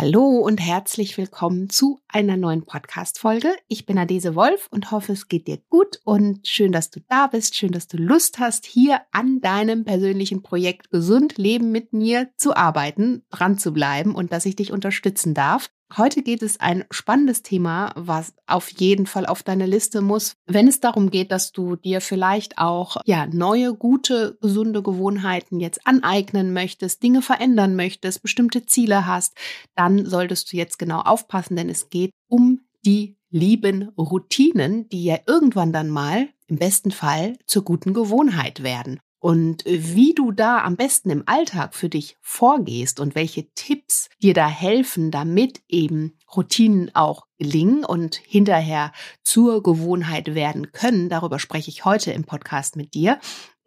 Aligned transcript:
Hallo 0.00 0.38
und 0.38 0.58
herzlich 0.58 1.18
willkommen 1.18 1.70
zu 1.70 1.98
einer 2.06 2.36
neuen 2.36 2.64
Podcast-Folge. 2.64 3.52
Ich 3.66 3.84
bin 3.84 3.98
Adese 3.98 4.36
Wolf 4.36 4.68
und 4.70 4.92
hoffe, 4.92 5.12
es 5.12 5.26
geht 5.26 5.48
dir 5.48 5.58
gut 5.70 5.98
und 6.04 6.46
schön, 6.46 6.70
dass 6.70 6.90
du 6.90 7.00
da 7.08 7.26
bist, 7.26 7.56
schön, 7.56 7.72
dass 7.72 7.88
du 7.88 7.96
Lust 7.96 8.38
hast, 8.38 8.64
hier 8.64 9.00
an 9.10 9.40
deinem 9.40 9.84
persönlichen 9.84 10.44
Projekt 10.44 10.92
Gesund 10.92 11.36
Leben 11.36 11.72
mit 11.72 11.92
mir 11.92 12.28
zu 12.36 12.54
arbeiten, 12.54 13.24
dran 13.30 13.58
zu 13.58 13.72
bleiben 13.72 14.14
und 14.14 14.32
dass 14.32 14.46
ich 14.46 14.54
dich 14.54 14.70
unterstützen 14.70 15.34
darf. 15.34 15.68
Heute 15.96 16.22
geht 16.22 16.42
es 16.42 16.60
ein 16.60 16.84
spannendes 16.90 17.42
Thema, 17.42 17.92
was 17.96 18.34
auf 18.46 18.68
jeden 18.70 19.06
Fall 19.06 19.24
auf 19.24 19.42
deine 19.42 19.64
Liste 19.64 20.02
muss, 20.02 20.34
wenn 20.46 20.68
es 20.68 20.80
darum 20.80 21.10
geht, 21.10 21.32
dass 21.32 21.50
du 21.52 21.76
dir 21.76 22.02
vielleicht 22.02 22.58
auch 22.58 22.98
ja 23.06 23.26
neue 23.26 23.74
gute 23.74 24.36
gesunde 24.42 24.82
Gewohnheiten 24.82 25.60
jetzt 25.60 25.86
aneignen 25.86 26.52
möchtest, 26.52 27.02
Dinge 27.02 27.22
verändern 27.22 27.74
möchtest, 27.74 28.20
bestimmte 28.20 28.66
Ziele 28.66 29.06
hast, 29.06 29.34
dann 29.76 30.04
solltest 30.04 30.52
du 30.52 30.58
jetzt 30.58 30.78
genau 30.78 31.00
aufpassen, 31.00 31.56
denn 31.56 31.70
es 31.70 31.88
geht 31.88 32.10
um 32.28 32.60
die 32.84 33.16
lieben 33.30 33.88
Routinen, 33.96 34.90
die 34.90 35.04
ja 35.04 35.18
irgendwann 35.26 35.72
dann 35.72 35.88
mal 35.88 36.28
im 36.48 36.56
besten 36.56 36.90
Fall 36.90 37.38
zur 37.46 37.64
guten 37.64 37.94
Gewohnheit 37.94 38.62
werden. 38.62 39.00
Und 39.20 39.64
wie 39.66 40.14
du 40.14 40.30
da 40.30 40.62
am 40.62 40.76
besten 40.76 41.10
im 41.10 41.24
Alltag 41.26 41.74
für 41.74 41.88
dich 41.88 42.16
vorgehst 42.20 43.00
und 43.00 43.14
welche 43.16 43.50
Tipps 43.54 44.08
dir 44.22 44.32
da 44.32 44.48
helfen, 44.48 45.10
damit 45.10 45.60
eben 45.68 46.16
Routinen 46.34 46.94
auch 46.94 47.26
gelingen 47.38 47.84
und 47.84 48.16
hinterher 48.16 48.92
zur 49.24 49.62
Gewohnheit 49.62 50.34
werden 50.34 50.70
können, 50.72 51.08
darüber 51.08 51.38
spreche 51.38 51.70
ich 51.70 51.84
heute 51.84 52.12
im 52.12 52.24
Podcast 52.24 52.76
mit 52.76 52.94
dir. 52.94 53.18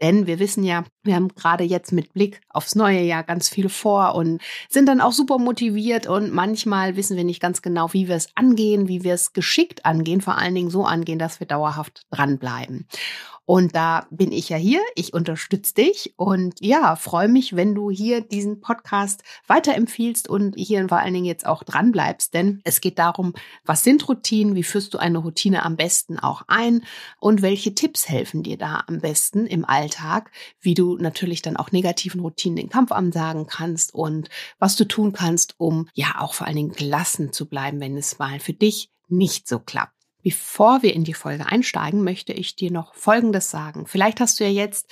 Denn 0.01 0.25
wir 0.25 0.39
wissen 0.39 0.63
ja, 0.63 0.83
wir 1.03 1.15
haben 1.15 1.27
gerade 1.29 1.63
jetzt 1.63 1.91
mit 1.91 2.11
Blick 2.13 2.41
aufs 2.49 2.73
neue 2.73 3.01
Jahr 3.01 3.23
ganz 3.23 3.49
viel 3.49 3.69
vor 3.69 4.15
und 4.15 4.41
sind 4.67 4.87
dann 4.87 4.99
auch 4.99 5.11
super 5.11 5.37
motiviert 5.37 6.07
und 6.07 6.33
manchmal 6.33 6.95
wissen 6.95 7.17
wir 7.17 7.23
nicht 7.23 7.39
ganz 7.39 7.61
genau, 7.61 7.93
wie 7.93 8.07
wir 8.07 8.15
es 8.15 8.27
angehen, 8.35 8.87
wie 8.87 9.03
wir 9.03 9.13
es 9.13 9.31
geschickt 9.31 9.85
angehen, 9.85 10.21
vor 10.21 10.39
allen 10.39 10.55
Dingen 10.55 10.71
so 10.71 10.85
angehen, 10.85 11.19
dass 11.19 11.39
wir 11.39 11.45
dauerhaft 11.45 12.01
dranbleiben. 12.09 12.87
Und 13.45 13.75
da 13.75 14.07
bin 14.11 14.31
ich 14.31 14.49
ja 14.49 14.57
hier, 14.57 14.81
ich 14.95 15.13
unterstütze 15.13 15.73
dich. 15.73 16.13
Und 16.15 16.55
ja, 16.61 16.95
freue 16.95 17.27
mich, 17.27 17.55
wenn 17.55 17.75
du 17.75 17.89
hier 17.89 18.21
diesen 18.21 18.61
Podcast 18.61 19.23
weiterempfiehlst 19.47 20.29
und 20.29 20.55
hier 20.55 20.87
vor 20.87 20.99
allen 20.99 21.13
Dingen 21.13 21.25
jetzt 21.25 21.45
auch 21.45 21.63
dran 21.63 21.91
bleibst, 21.91 22.33
denn 22.33 22.61
es 22.63 22.81
geht 22.81 22.99
darum, 22.99 23.33
was 23.65 23.83
sind 23.83 24.07
Routinen, 24.07 24.55
wie 24.55 24.63
führst 24.63 24.93
du 24.93 24.97
eine 24.97 25.17
Routine 25.17 25.65
am 25.65 25.75
besten 25.75 26.19
auch 26.19 26.43
ein? 26.47 26.83
Und 27.19 27.41
welche 27.41 27.75
Tipps 27.75 28.07
helfen 28.07 28.43
dir 28.43 28.57
da 28.57 28.83
am 28.87 28.99
besten 28.99 29.45
im 29.47 29.65
Alltag, 29.65 30.31
wie 30.59 30.73
du 30.73 30.97
natürlich 30.97 31.41
dann 31.41 31.57
auch 31.57 31.71
negativen 31.71 32.21
Routinen 32.21 32.55
den 32.55 32.69
Kampf 32.69 32.91
ansagen 32.91 33.47
kannst 33.47 33.93
und 33.93 34.29
was 34.59 34.75
du 34.75 34.85
tun 34.85 35.13
kannst, 35.13 35.55
um 35.57 35.89
ja 35.93 36.15
auch 36.19 36.33
vor 36.33 36.47
allen 36.47 36.55
Dingen 36.55 36.73
gelassen 36.73 37.33
zu 37.33 37.47
bleiben, 37.47 37.79
wenn 37.79 37.97
es 37.97 38.19
mal 38.19 38.39
für 38.39 38.53
dich 38.53 38.89
nicht 39.09 39.47
so 39.47 39.59
klappt. 39.59 40.00
Bevor 40.23 40.83
wir 40.83 40.93
in 40.93 41.03
die 41.03 41.13
Folge 41.13 41.45
einsteigen, 41.45 42.03
möchte 42.03 42.33
ich 42.33 42.55
dir 42.55 42.71
noch 42.71 42.93
Folgendes 42.95 43.49
sagen. 43.49 43.85
Vielleicht 43.87 44.19
hast 44.19 44.39
du 44.39 44.43
ja 44.43 44.49
jetzt 44.49 44.91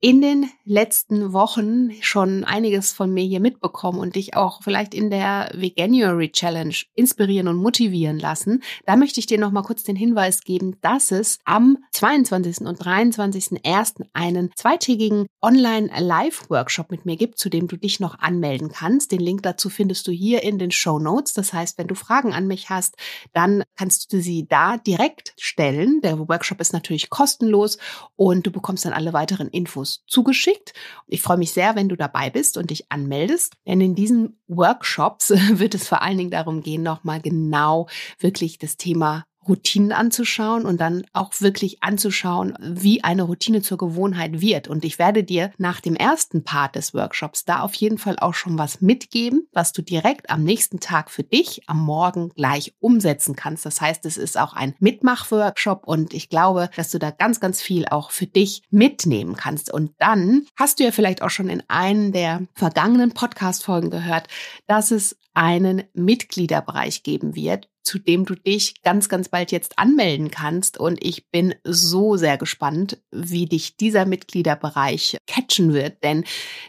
in 0.00 0.20
den 0.20 0.50
letzten 0.64 1.32
Wochen 1.32 1.90
schon 2.02 2.44
einiges 2.44 2.92
von 2.92 3.12
mir 3.12 3.24
hier 3.24 3.40
mitbekommen 3.40 3.98
und 3.98 4.14
dich 4.14 4.36
auch 4.36 4.62
vielleicht 4.62 4.92
in 4.94 5.08
der 5.08 5.50
Veganuary 5.54 6.30
Challenge 6.30 6.74
inspirieren 6.94 7.48
und 7.48 7.56
motivieren 7.56 8.18
lassen. 8.18 8.62
Da 8.84 8.96
möchte 8.96 9.20
ich 9.20 9.26
dir 9.26 9.38
noch 9.38 9.52
mal 9.52 9.62
kurz 9.62 9.84
den 9.84 9.96
Hinweis 9.96 10.42
geben, 10.42 10.76
dass 10.82 11.12
es 11.12 11.38
am 11.44 11.78
22. 11.92 12.66
und 12.66 12.78
23.01. 12.78 14.06
einen 14.12 14.50
zweitägigen 14.54 15.26
Online-Live-Workshop 15.40 16.90
mit 16.90 17.06
mir 17.06 17.16
gibt, 17.16 17.38
zu 17.38 17.48
dem 17.48 17.66
du 17.66 17.76
dich 17.76 17.98
noch 17.98 18.18
anmelden 18.18 18.68
kannst. 18.68 19.12
Den 19.12 19.20
Link 19.20 19.44
dazu 19.44 19.70
findest 19.70 20.06
du 20.06 20.12
hier 20.12 20.42
in 20.42 20.58
den 20.58 20.72
Show 20.72 20.98
Notes. 20.98 21.32
Das 21.32 21.54
heißt, 21.54 21.78
wenn 21.78 21.88
du 21.88 21.94
Fragen 21.94 22.34
an 22.34 22.46
mich 22.46 22.68
hast, 22.68 22.96
dann 23.32 23.62
kannst 23.76 24.12
du 24.12 24.20
sie 24.20 24.46
da 24.46 24.76
direkt 24.76 25.32
stellen. 25.38 26.02
Der 26.02 26.18
Workshop 26.18 26.60
ist 26.60 26.74
natürlich 26.74 27.08
kostenlos 27.08 27.78
und 28.14 28.46
du 28.46 28.50
bekommst 28.50 28.84
dann 28.84 28.92
alle 28.92 29.14
weiteren 29.14 29.48
Infos 29.48 29.85
Infos 29.86 30.04
zugeschickt. 30.06 30.72
Ich 31.06 31.22
freue 31.22 31.36
mich 31.36 31.52
sehr, 31.52 31.76
wenn 31.76 31.88
du 31.88 31.96
dabei 31.96 32.30
bist 32.30 32.56
und 32.56 32.70
dich 32.70 32.90
anmeldest, 32.90 33.54
denn 33.66 33.80
in 33.80 33.94
diesen 33.94 34.38
Workshops 34.48 35.30
wird 35.50 35.74
es 35.74 35.88
vor 35.88 36.02
allen 36.02 36.18
Dingen 36.18 36.30
darum 36.30 36.62
gehen, 36.62 36.82
nochmal 36.82 37.20
genau 37.20 37.88
wirklich 38.18 38.58
das 38.58 38.76
Thema 38.76 39.24
Routinen 39.48 39.92
anzuschauen 39.92 40.64
und 40.64 40.80
dann 40.80 41.04
auch 41.12 41.32
wirklich 41.40 41.82
anzuschauen, 41.82 42.54
wie 42.60 43.04
eine 43.04 43.22
Routine 43.22 43.62
zur 43.62 43.78
Gewohnheit 43.78 44.40
wird. 44.40 44.68
Und 44.68 44.84
ich 44.84 44.98
werde 44.98 45.24
dir 45.24 45.52
nach 45.58 45.80
dem 45.80 45.96
ersten 45.96 46.44
Part 46.44 46.76
des 46.76 46.94
Workshops 46.94 47.44
da 47.44 47.60
auf 47.60 47.74
jeden 47.74 47.98
Fall 47.98 48.18
auch 48.18 48.34
schon 48.34 48.58
was 48.58 48.80
mitgeben, 48.80 49.48
was 49.52 49.72
du 49.72 49.82
direkt 49.82 50.30
am 50.30 50.44
nächsten 50.44 50.80
Tag 50.80 51.10
für 51.10 51.22
dich 51.22 51.62
am 51.66 51.84
Morgen 51.84 52.30
gleich 52.30 52.74
umsetzen 52.80 53.36
kannst. 53.36 53.66
Das 53.66 53.80
heißt, 53.80 54.04
es 54.06 54.16
ist 54.16 54.38
auch 54.38 54.52
ein 54.52 54.74
Mitmach-Workshop 54.80 55.86
und 55.86 56.14
ich 56.14 56.28
glaube, 56.28 56.70
dass 56.76 56.90
du 56.90 56.98
da 56.98 57.10
ganz, 57.10 57.40
ganz 57.40 57.60
viel 57.60 57.86
auch 57.86 58.10
für 58.10 58.26
dich 58.26 58.62
mitnehmen 58.70 59.36
kannst. 59.36 59.72
Und 59.72 59.92
dann 59.98 60.46
hast 60.56 60.78
du 60.80 60.84
ja 60.84 60.92
vielleicht 60.92 61.22
auch 61.22 61.30
schon 61.30 61.48
in 61.48 61.62
einem 61.68 62.12
der 62.12 62.42
vergangenen 62.54 63.12
Podcast-Folgen 63.12 63.90
gehört, 63.90 64.28
dass 64.66 64.90
es 64.90 65.16
einen 65.34 65.84
Mitgliederbereich 65.92 67.02
geben 67.02 67.36
wird, 67.36 67.68
zu 67.86 67.98
dem 67.98 68.24
du 68.24 68.34
dich 68.34 68.82
ganz, 68.82 69.08
ganz 69.08 69.28
bald 69.28 69.52
jetzt 69.52 69.78
anmelden 69.78 70.30
kannst. 70.30 70.78
Und 70.78 71.02
ich 71.02 71.30
bin 71.30 71.54
so 71.64 72.16
sehr 72.16 72.36
gespannt, 72.36 73.00
wie 73.10 73.46
dich 73.46 73.76
dieser 73.76 74.04
Mitgliederbereich 74.04 75.16
catchen 75.26 75.72
wird. 75.72 76.02
Denn 76.02 76.24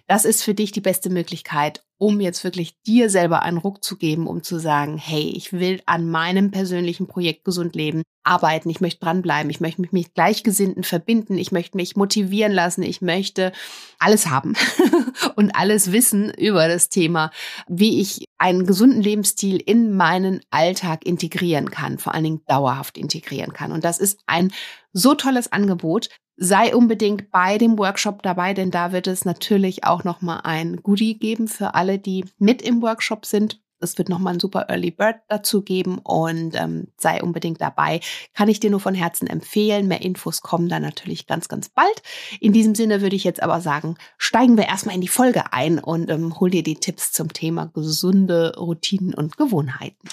das 0.07 0.25
ist 0.25 0.43
für 0.43 0.53
dich 0.53 0.71
die 0.71 0.81
beste 0.81 1.09
Möglichkeit, 1.09 1.83
um 1.97 2.21
jetzt 2.21 2.43
wirklich 2.43 2.79
dir 2.83 3.09
selber 3.09 3.41
einen 3.41 3.57
Ruck 3.57 3.83
zu 3.83 3.97
geben, 3.97 4.27
um 4.27 4.43
zu 4.43 4.59
sagen, 4.59 4.97
hey, 4.97 5.33
ich 5.35 5.53
will 5.53 5.81
an 5.87 6.09
meinem 6.09 6.51
persönlichen 6.51 7.07
Projekt 7.07 7.43
gesund 7.43 7.75
leben, 7.75 8.03
arbeiten, 8.23 8.69
ich 8.69 8.81
möchte 8.81 8.99
dranbleiben, 8.99 9.49
ich 9.49 9.61
möchte 9.61 9.81
mich 9.81 9.91
mit 9.91 10.13
Gleichgesinnten 10.13 10.83
verbinden, 10.83 11.37
ich 11.37 11.51
möchte 11.51 11.77
mich 11.77 11.95
motivieren 11.95 12.51
lassen, 12.51 12.83
ich 12.83 13.01
möchte 13.01 13.51
alles 13.97 14.27
haben 14.27 14.53
und 15.35 15.55
alles 15.55 15.91
wissen 15.91 16.31
über 16.35 16.67
das 16.67 16.89
Thema, 16.89 17.31
wie 17.67 17.99
ich 17.99 18.26
einen 18.37 18.65
gesunden 18.65 19.01
Lebensstil 19.01 19.57
in 19.57 19.95
meinen 19.95 20.41
Alltag 20.49 21.05
integrieren 21.05 21.71
kann, 21.71 21.97
vor 21.97 22.13
allen 22.13 22.23
Dingen 22.23 22.41
dauerhaft 22.47 22.97
integrieren 22.97 23.53
kann. 23.53 23.71
Und 23.71 23.83
das 23.83 23.99
ist 23.99 24.21
ein 24.27 24.51
so 24.93 25.15
tolles 25.15 25.51
Angebot, 25.51 26.09
sei 26.37 26.75
unbedingt 26.75 27.31
bei 27.31 27.57
dem 27.57 27.77
Workshop 27.77 28.21
dabei, 28.21 28.53
denn 28.53 28.71
da 28.71 28.91
wird 28.91 29.07
es 29.07 29.25
natürlich 29.25 29.83
auch 29.83 30.03
noch 30.03 30.21
mal 30.21 30.41
ein 30.43 30.77
Goodie 30.77 31.17
geben 31.17 31.47
für 31.47 31.73
alle, 31.73 31.97
die 31.97 32.25
mit 32.37 32.61
im 32.61 32.81
Workshop 32.81 33.25
sind. 33.25 33.59
Es 33.79 33.97
wird 33.97 34.09
nochmal 34.09 34.33
ein 34.33 34.39
super 34.39 34.65
Early 34.69 34.91
Bird 34.91 35.17
dazu 35.27 35.61
geben 35.61 35.99
und 35.99 36.55
ähm, 36.55 36.87
sei 36.97 37.21
unbedingt 37.21 37.61
dabei. 37.61 37.99
Kann 38.33 38.49
ich 38.49 38.59
dir 38.59 38.71
nur 38.71 38.79
von 38.79 38.95
Herzen 38.95 39.27
empfehlen. 39.27 39.87
Mehr 39.87 40.01
Infos 40.01 40.41
kommen 40.41 40.67
dann 40.67 40.81
natürlich 40.81 41.27
ganz, 41.27 41.47
ganz 41.47 41.69
bald. 41.69 42.01
In 42.39 42.53
diesem 42.53 42.73
Sinne 42.73 43.01
würde 43.01 43.15
ich 43.15 43.23
jetzt 43.23 43.43
aber 43.43 43.61
sagen, 43.61 43.95
steigen 44.17 44.57
wir 44.57 44.65
erstmal 44.65 44.95
in 44.95 45.01
die 45.01 45.07
Folge 45.07 45.53
ein 45.53 45.77
und 45.77 46.09
ähm, 46.09 46.39
hol 46.39 46.49
dir 46.49 46.63
die 46.63 46.75
Tipps 46.75 47.11
zum 47.11 47.33
Thema 47.33 47.67
gesunde 47.67 48.57
Routinen 48.57 49.13
und 49.13 49.37
Gewohnheiten. 49.37 50.09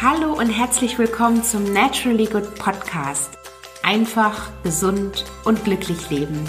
Hallo 0.00 0.32
und 0.32 0.48
herzlich 0.48 0.98
willkommen 0.98 1.44
zum 1.44 1.70
Naturally 1.72 2.26
Good 2.26 2.54
Podcast. 2.54 3.30
Einfach, 3.84 4.50
gesund 4.62 5.24
und 5.44 5.62
glücklich 5.64 6.08
leben. 6.10 6.48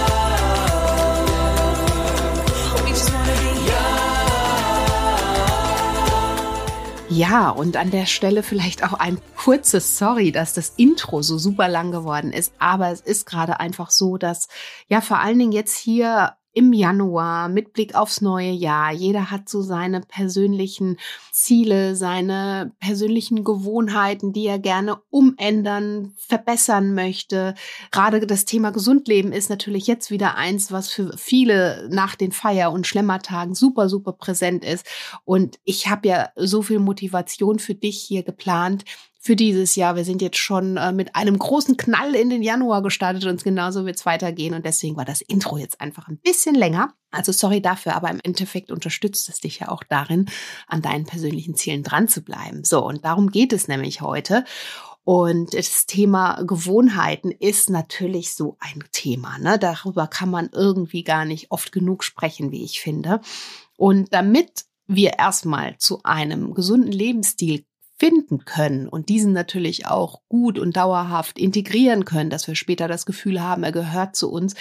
Ja, 7.13 7.49
und 7.49 7.75
an 7.75 7.91
der 7.91 8.05
Stelle 8.05 8.41
vielleicht 8.41 8.85
auch 8.85 8.93
ein 8.93 9.19
kurzes 9.35 9.97
Sorry, 9.97 10.31
dass 10.31 10.53
das 10.53 10.69
Intro 10.77 11.21
so 11.21 11.37
super 11.37 11.67
lang 11.67 11.91
geworden 11.91 12.31
ist. 12.31 12.53
Aber 12.57 12.89
es 12.89 13.01
ist 13.01 13.25
gerade 13.25 13.59
einfach 13.59 13.91
so, 13.91 14.15
dass 14.15 14.47
ja 14.87 15.01
vor 15.01 15.19
allen 15.19 15.37
Dingen 15.37 15.51
jetzt 15.51 15.77
hier 15.77 16.37
im 16.53 16.73
Januar 16.73 17.49
mit 17.49 17.73
Blick 17.73 17.95
aufs 17.95 18.21
neue 18.21 18.51
Jahr. 18.51 18.91
Jeder 18.91 19.31
hat 19.31 19.47
so 19.47 19.61
seine 19.61 20.01
persönlichen 20.01 20.97
Ziele, 21.31 21.95
seine 21.95 22.73
persönlichen 22.79 23.43
Gewohnheiten, 23.43 24.33
die 24.33 24.47
er 24.47 24.59
gerne 24.59 24.97
umändern, 25.09 26.13
verbessern 26.17 26.93
möchte. 26.93 27.55
Gerade 27.91 28.25
das 28.27 28.45
Thema 28.45 28.71
Gesundleben 28.71 29.31
ist 29.31 29.49
natürlich 29.49 29.87
jetzt 29.87 30.11
wieder 30.11 30.35
eins, 30.35 30.71
was 30.71 30.89
für 30.89 31.17
viele 31.17 31.87
nach 31.89 32.15
den 32.15 32.31
Feier- 32.31 32.71
und 32.71 32.85
Schlemmertagen 32.85 33.55
super, 33.55 33.87
super 33.87 34.13
präsent 34.13 34.65
ist. 34.65 34.85
Und 35.23 35.59
ich 35.63 35.87
habe 35.87 36.07
ja 36.07 36.29
so 36.35 36.61
viel 36.61 36.79
Motivation 36.79 37.59
für 37.59 37.75
dich 37.75 38.01
hier 38.01 38.23
geplant, 38.23 38.83
für 39.21 39.35
dieses 39.35 39.75
Jahr. 39.75 39.95
Wir 39.95 40.03
sind 40.03 40.21
jetzt 40.21 40.39
schon 40.39 40.77
äh, 40.77 40.91
mit 40.91 41.15
einem 41.15 41.37
großen 41.37 41.77
Knall 41.77 42.15
in 42.15 42.31
den 42.31 42.41
Januar 42.41 42.81
gestartet 42.81 43.25
und 43.25 43.43
genauso 43.43 43.85
wird 43.85 43.97
es 43.97 44.05
weitergehen. 44.05 44.55
Und 44.55 44.65
deswegen 44.65 44.97
war 44.97 45.05
das 45.05 45.21
Intro 45.21 45.57
jetzt 45.57 45.79
einfach 45.79 46.07
ein 46.07 46.17
bisschen 46.17 46.55
länger. 46.55 46.95
Also 47.11 47.31
sorry 47.31 47.61
dafür, 47.61 47.95
aber 47.95 48.09
im 48.09 48.19
Endeffekt 48.23 48.71
unterstützt 48.71 49.29
es 49.29 49.39
dich 49.39 49.59
ja 49.59 49.69
auch 49.69 49.83
darin, 49.83 50.25
an 50.65 50.81
deinen 50.81 51.05
persönlichen 51.05 51.55
Zielen 51.55 51.83
dran 51.83 52.07
zu 52.07 52.21
bleiben. 52.23 52.63
So, 52.63 52.83
und 52.83 53.05
darum 53.05 53.29
geht 53.29 53.53
es 53.53 53.67
nämlich 53.67 54.01
heute. 54.01 54.43
Und 55.03 55.53
das 55.53 55.85
Thema 55.85 56.41
Gewohnheiten 56.43 57.31
ist 57.31 57.69
natürlich 57.69 58.33
so 58.33 58.57
ein 58.59 58.83
Thema. 58.91 59.37
Ne? 59.37 59.59
Darüber 59.59 60.07
kann 60.07 60.31
man 60.31 60.49
irgendwie 60.51 61.03
gar 61.03 61.25
nicht 61.25 61.51
oft 61.51 61.71
genug 61.71 62.03
sprechen, 62.03 62.51
wie 62.51 62.63
ich 62.63 62.81
finde. 62.81 63.21
Und 63.77 64.13
damit 64.13 64.65
wir 64.87 65.19
erstmal 65.19 65.77
zu 65.77 66.01
einem 66.03 66.53
gesunden 66.53 66.91
Lebensstil 66.91 67.65
finden 68.01 68.45
können 68.45 68.87
und 68.87 69.09
diesen 69.09 69.31
natürlich 69.31 69.85
auch 69.85 70.23
gut 70.27 70.57
und 70.57 70.75
dauerhaft 70.75 71.37
integrieren 71.37 72.03
können, 72.03 72.31
dass 72.31 72.47
wir 72.47 72.55
später 72.55 72.87
das 72.87 73.05
Gefühl 73.05 73.43
haben, 73.43 73.61
er 73.61 73.71
gehört 73.71 74.15
zu 74.15 74.31
uns, 74.31 74.55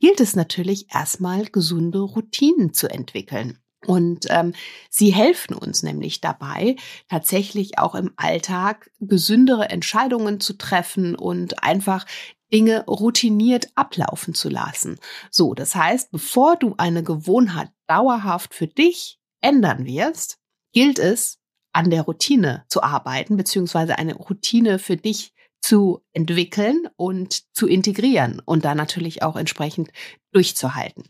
gilt 0.00 0.18
es 0.18 0.34
natürlich 0.34 0.86
erstmal 0.94 1.44
gesunde 1.44 1.98
Routinen 1.98 2.72
zu 2.72 2.88
entwickeln. 2.88 3.58
Und 3.84 4.24
ähm, 4.30 4.54
sie 4.88 5.12
helfen 5.12 5.54
uns 5.54 5.82
nämlich 5.82 6.22
dabei, 6.22 6.76
tatsächlich 7.10 7.78
auch 7.78 7.94
im 7.94 8.12
Alltag 8.16 8.90
gesündere 8.98 9.68
Entscheidungen 9.68 10.40
zu 10.40 10.54
treffen 10.56 11.14
und 11.16 11.62
einfach 11.62 12.06
Dinge 12.50 12.82
routiniert 12.86 13.68
ablaufen 13.74 14.32
zu 14.32 14.48
lassen. 14.48 14.98
So, 15.30 15.52
das 15.52 15.74
heißt, 15.74 16.12
bevor 16.12 16.56
du 16.56 16.74
eine 16.78 17.02
Gewohnheit 17.02 17.68
dauerhaft 17.88 18.54
für 18.54 18.68
dich 18.68 19.20
ändern 19.42 19.84
wirst, 19.84 20.38
gilt 20.72 20.98
es, 20.98 21.40
an 21.76 21.90
der 21.90 22.02
Routine 22.02 22.64
zu 22.68 22.82
arbeiten, 22.82 23.36
beziehungsweise 23.36 23.98
eine 23.98 24.14
Routine 24.14 24.78
für 24.78 24.96
dich 24.96 25.34
zu 25.60 26.00
entwickeln 26.14 26.88
und 26.96 27.54
zu 27.54 27.66
integrieren 27.66 28.40
und 28.44 28.64
da 28.64 28.74
natürlich 28.74 29.22
auch 29.22 29.36
entsprechend 29.36 29.90
durchzuhalten. 30.32 31.04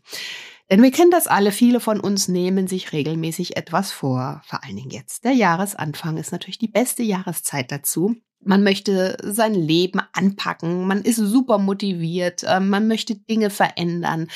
Denn 0.69 0.83
wir 0.83 0.91
kennen 0.91 1.11
das 1.11 1.27
alle, 1.27 1.53
viele 1.53 1.79
von 1.79 2.01
uns 2.01 2.27
nehmen 2.27 2.67
sich 2.67 2.91
regelmäßig 2.91 3.55
etwas 3.55 3.93
vor, 3.93 4.41
vor 4.45 4.63
allen 4.65 4.75
Dingen 4.75 4.89
jetzt. 4.89 5.23
Der 5.23 5.31
Jahresanfang 5.31 6.17
ist 6.17 6.33
natürlich 6.33 6.57
die 6.57 6.67
beste 6.67 7.01
Jahreszeit 7.01 7.71
dazu. 7.71 8.17
Man 8.39 8.63
möchte 8.63 9.17
sein 9.23 9.53
Leben 9.53 9.99
anpacken, 10.13 10.87
man 10.87 11.01
ist 11.01 11.17
super 11.17 11.57
motiviert, 11.57 12.43
ähm, 12.47 12.69
man 12.69 12.87
möchte 12.87 13.15
Dinge 13.15 13.49
verändern, 13.49 14.27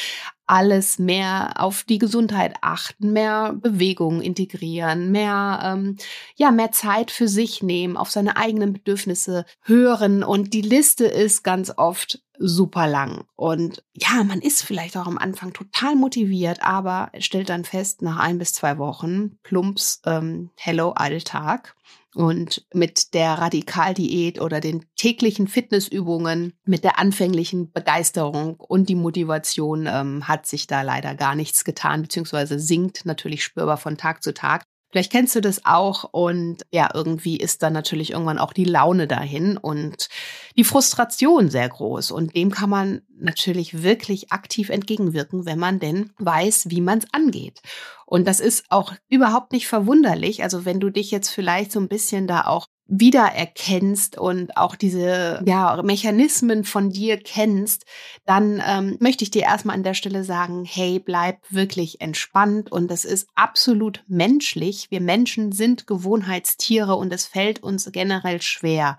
alles 0.52 1.00
mehr 1.00 1.54
auf 1.56 1.84
die 1.84 1.98
Gesundheit 1.98 2.56
achten, 2.62 3.14
mehr 3.14 3.54
Bewegung 3.54 4.22
integrieren, 4.22 5.10
mehr, 5.10 5.62
ähm, 5.64 5.96
ja, 6.36 6.52
mehr 6.52 6.74
Zeit 6.74 7.10
für 7.10 7.30
sich 7.30 7.64
nehmen, 7.64 7.96
auf 7.96 8.12
seine 8.12 8.36
eigenen 8.36 8.74
Bedürfnisse 8.74 9.46
hören. 9.62 10.24
Und 10.24 10.54
die 10.54 10.62
Liste 10.62 11.06
ist 11.06 11.44
ganz 11.44 11.72
oft 11.78 12.22
super 12.38 12.86
lang. 12.88 13.24
Und 13.38 13.84
ja, 13.94 14.26
man 14.26 14.42
ist 14.42 14.64
vielleicht 14.64 14.98
auch 14.98 15.08
am 15.08 15.18
Anfang 15.18 15.54
total 15.54 15.96
motiviert, 15.96 16.62
aber 16.62 17.12
stellt 17.20 17.48
dann 17.48 17.64
fest, 17.64 18.02
nach 18.02 18.18
ein 18.18 18.38
bis 18.38 18.54
zwei 18.54 18.78
Wochen, 18.78 19.38
plumps, 19.44 20.02
ähm, 20.06 20.50
Hello 20.58 20.92
Alltag. 20.92 21.78
Und 22.14 22.66
mit 22.74 23.14
der 23.14 23.34
Radikaldiät 23.36 24.42
oder 24.42 24.60
den 24.60 24.86
täglichen 24.98 25.48
Fitnessübungen, 25.48 26.54
mit 26.66 26.84
der 26.84 27.00
anfänglichen 27.00 27.72
Begeisterung 27.72 28.56
und 28.60 28.90
die 28.90 28.96
Motivation 28.96 29.88
ähm, 29.88 30.28
hat 30.28 30.46
sich 30.46 30.68
da 30.68 30.82
leider 30.82 31.16
gar 31.16 31.36
nichts 31.36 31.64
getan, 31.64 32.02
beziehungsweise 32.02 32.60
sinkt 32.60 33.06
natürlich 33.06 33.44
spürbar 33.44 33.78
von 33.78 33.98
Tag 33.98 34.24
zu 34.24 34.34
Tag. 34.34 34.64
Vielleicht 34.92 35.12
kennst 35.12 35.36
du 35.36 35.42
das 35.42 35.66
auch 35.66 36.04
und 36.12 36.66
ja, 36.72 36.90
irgendwie 36.94 37.38
ist 37.38 37.64
dann 37.64 37.74
natürlich 37.74 38.12
irgendwann 38.12 38.40
auch 38.40 38.52
die 38.52 38.66
Laune 38.66 39.08
dahin 39.08 39.58
und 39.58 40.10
die 40.58 40.66
Frustration 40.66 41.50
sehr 41.50 41.70
groß. 41.70 42.12
Und 42.12 42.36
dem 42.36 42.52
kann 42.52 42.70
man 42.70 43.02
natürlich 43.18 43.84
wirklich 43.84 44.32
aktiv 44.32 44.70
entgegenwirken, 44.70 45.46
wenn 45.46 45.60
man 45.60 45.80
denn 45.80 46.12
weiß, 46.20 46.70
wie 46.70 46.82
man 46.82 47.00
es 47.00 47.06
angeht. 47.14 47.62
Und 48.06 48.28
das 48.28 48.42
ist 48.42 48.66
auch 48.70 48.94
überhaupt 49.08 49.54
nicht 49.54 49.68
verwunderlich. 49.68 50.44
Also 50.44 50.66
wenn 50.66 50.82
du 50.82 50.90
dich 50.90 51.12
jetzt 51.12 51.30
vielleicht 51.30 51.72
so 51.72 51.80
ein 51.80 51.88
bisschen 51.88 52.28
da 52.28 52.42
auch 52.42 52.68
wiedererkennst 52.92 54.18
und 54.18 54.58
auch 54.58 54.76
diese 54.76 55.42
ja, 55.46 55.82
Mechanismen 55.82 56.66
von 56.66 56.90
dir 56.90 57.18
kennst, 57.18 57.86
dann 58.26 58.62
ähm, 58.68 58.98
möchte 59.00 59.24
ich 59.24 59.32
dir 59.32 59.44
erstmal 59.44 59.78
an 59.78 59.84
der 59.84 59.94
Stelle 59.94 60.26
sagen, 60.26 60.66
hey, 60.66 61.00
bleib 61.00 61.40
wirklich 61.50 62.02
entspannt 62.02 62.70
und 62.70 62.92
das 62.92 63.06
ist 63.06 63.30
absolut 63.34 64.04
menschlich. 64.08 64.92
Wir 64.92 65.00
Menschen 65.00 65.54
sind 65.54 65.88
Gewohnheitstiere 65.88 66.96
und 66.96 67.14
es 67.14 67.26
fällt 67.26 67.64
uns 67.64 67.90
generell 67.94 68.42
schwer, 68.42 68.98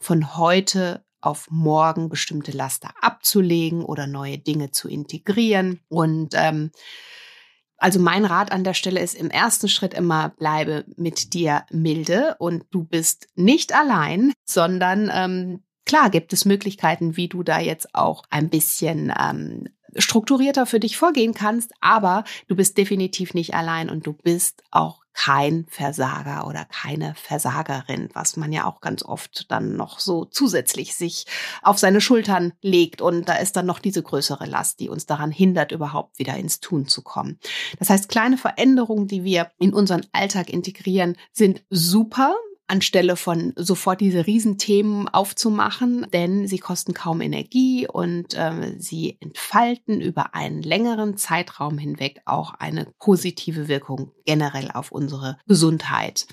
von 0.00 0.36
heute 0.36 1.04
auf 1.20 1.46
morgen 1.50 2.08
bestimmte 2.08 2.50
Laster 2.50 2.90
abzulegen 3.00 3.84
oder 3.84 4.08
neue 4.08 4.38
Dinge 4.38 4.72
zu 4.72 4.88
integrieren. 4.88 5.80
Und 5.88 6.34
ähm, 6.34 6.72
also 7.80 7.98
mein 7.98 8.24
Rat 8.24 8.52
an 8.52 8.62
der 8.62 8.74
Stelle 8.74 9.00
ist 9.00 9.14
im 9.14 9.30
ersten 9.30 9.68
Schritt 9.68 9.94
immer, 9.94 10.28
bleibe 10.28 10.84
mit 10.96 11.32
dir 11.34 11.64
milde 11.70 12.36
und 12.38 12.64
du 12.70 12.84
bist 12.84 13.28
nicht 13.34 13.74
allein, 13.74 14.32
sondern 14.44 15.10
ähm, 15.12 15.62
klar 15.86 16.10
gibt 16.10 16.32
es 16.32 16.44
Möglichkeiten, 16.44 17.16
wie 17.16 17.28
du 17.28 17.42
da 17.42 17.58
jetzt 17.58 17.94
auch 17.94 18.22
ein 18.30 18.50
bisschen 18.50 19.12
ähm, 19.18 19.68
strukturierter 19.96 20.66
für 20.66 20.78
dich 20.78 20.96
vorgehen 20.96 21.34
kannst, 21.34 21.72
aber 21.80 22.24
du 22.48 22.54
bist 22.54 22.78
definitiv 22.78 23.34
nicht 23.34 23.54
allein 23.54 23.90
und 23.90 24.06
du 24.06 24.12
bist 24.12 24.62
auch 24.70 25.00
kein 25.22 25.66
Versager 25.68 26.46
oder 26.46 26.64
keine 26.64 27.14
Versagerin, 27.14 28.08
was 28.14 28.38
man 28.38 28.52
ja 28.52 28.64
auch 28.64 28.80
ganz 28.80 29.02
oft 29.02 29.50
dann 29.50 29.76
noch 29.76 29.98
so 29.98 30.24
zusätzlich 30.24 30.94
sich 30.94 31.26
auf 31.60 31.78
seine 31.78 32.00
Schultern 32.00 32.54
legt. 32.62 33.02
Und 33.02 33.28
da 33.28 33.34
ist 33.34 33.54
dann 33.56 33.66
noch 33.66 33.80
diese 33.80 34.02
größere 34.02 34.46
Last, 34.46 34.80
die 34.80 34.88
uns 34.88 35.04
daran 35.04 35.30
hindert, 35.30 35.72
überhaupt 35.72 36.18
wieder 36.18 36.36
ins 36.36 36.60
Tun 36.60 36.88
zu 36.88 37.02
kommen. 37.02 37.38
Das 37.78 37.90
heißt, 37.90 38.08
kleine 38.08 38.38
Veränderungen, 38.38 39.08
die 39.08 39.22
wir 39.22 39.50
in 39.58 39.74
unseren 39.74 40.06
Alltag 40.12 40.48
integrieren, 40.48 41.18
sind 41.32 41.64
super 41.68 42.34
anstelle 42.70 43.16
von 43.16 43.52
sofort 43.56 44.00
diese 44.00 44.26
Riesenthemen 44.26 45.08
aufzumachen, 45.08 46.06
denn 46.12 46.46
sie 46.46 46.58
kosten 46.58 46.94
kaum 46.94 47.20
Energie 47.20 47.86
und 47.86 48.34
äh, 48.34 48.74
sie 48.78 49.18
entfalten 49.20 50.00
über 50.00 50.34
einen 50.34 50.62
längeren 50.62 51.16
Zeitraum 51.16 51.78
hinweg 51.78 52.20
auch 52.24 52.54
eine 52.54 52.86
positive 52.98 53.68
Wirkung 53.68 54.12
generell 54.24 54.70
auf 54.70 54.92
unsere 54.92 55.38
Gesundheit. 55.46 56.26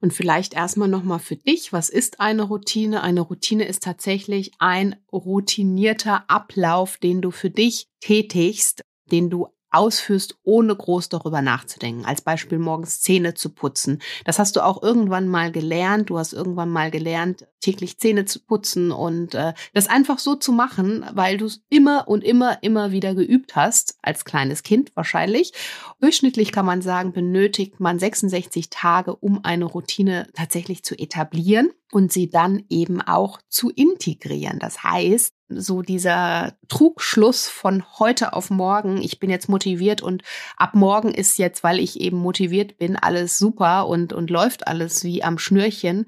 Und 0.00 0.12
vielleicht 0.12 0.52
erstmal 0.52 0.88
nochmal 0.88 1.18
für 1.18 1.36
dich, 1.36 1.72
was 1.72 1.88
ist 1.88 2.20
eine 2.20 2.42
Routine? 2.42 3.02
Eine 3.02 3.22
Routine 3.22 3.64
ist 3.64 3.82
tatsächlich 3.82 4.52
ein 4.58 4.96
routinierter 5.10 6.28
Ablauf, 6.28 6.98
den 6.98 7.22
du 7.22 7.30
für 7.30 7.48
dich 7.48 7.88
tätigst, 8.00 8.84
den 9.10 9.30
du 9.30 9.48
ausführst, 9.74 10.36
ohne 10.42 10.74
groß 10.74 11.08
darüber 11.08 11.42
nachzudenken. 11.42 12.04
Als 12.04 12.22
Beispiel 12.22 12.58
morgens 12.58 13.00
Zähne 13.00 13.34
zu 13.34 13.50
putzen. 13.50 14.00
Das 14.24 14.38
hast 14.38 14.56
du 14.56 14.64
auch 14.64 14.82
irgendwann 14.82 15.28
mal 15.28 15.50
gelernt. 15.50 16.10
Du 16.10 16.18
hast 16.18 16.32
irgendwann 16.32 16.70
mal 16.70 16.90
gelernt, 16.90 17.46
täglich 17.60 17.98
Zähne 17.98 18.24
zu 18.24 18.40
putzen 18.40 18.92
und 18.92 19.34
äh, 19.34 19.54
das 19.72 19.88
einfach 19.88 20.18
so 20.18 20.34
zu 20.36 20.52
machen, 20.52 21.04
weil 21.12 21.38
du 21.38 21.46
es 21.46 21.62
immer 21.70 22.06
und 22.08 22.22
immer, 22.22 22.62
immer 22.62 22.92
wieder 22.92 23.14
geübt 23.14 23.56
hast, 23.56 23.98
als 24.02 24.24
kleines 24.24 24.62
Kind 24.62 24.92
wahrscheinlich. 24.94 25.52
Durchschnittlich 26.00 26.52
kann 26.52 26.66
man 26.66 26.82
sagen, 26.82 27.12
benötigt 27.12 27.80
man 27.80 27.98
66 27.98 28.70
Tage, 28.70 29.16
um 29.16 29.44
eine 29.44 29.64
Routine 29.64 30.28
tatsächlich 30.34 30.84
zu 30.84 30.94
etablieren 30.94 31.70
und 31.90 32.12
sie 32.12 32.28
dann 32.28 32.64
eben 32.68 33.00
auch 33.00 33.40
zu 33.48 33.70
integrieren. 33.70 34.58
Das 34.58 34.82
heißt, 34.82 35.32
so 35.48 35.82
dieser 35.82 36.56
Trugschluss 36.68 37.48
von 37.48 37.84
heute 37.98 38.32
auf 38.32 38.50
morgen, 38.50 39.02
ich 39.02 39.20
bin 39.20 39.30
jetzt 39.30 39.48
motiviert 39.48 40.02
und 40.02 40.22
ab 40.56 40.74
morgen 40.74 41.12
ist 41.12 41.38
jetzt, 41.38 41.62
weil 41.62 41.78
ich 41.78 42.00
eben 42.00 42.16
motiviert 42.18 42.78
bin, 42.78 42.96
alles 42.96 43.38
super 43.38 43.86
und, 43.86 44.12
und 44.12 44.30
läuft 44.30 44.66
alles 44.66 45.04
wie 45.04 45.22
am 45.22 45.38
Schnürchen, 45.38 46.06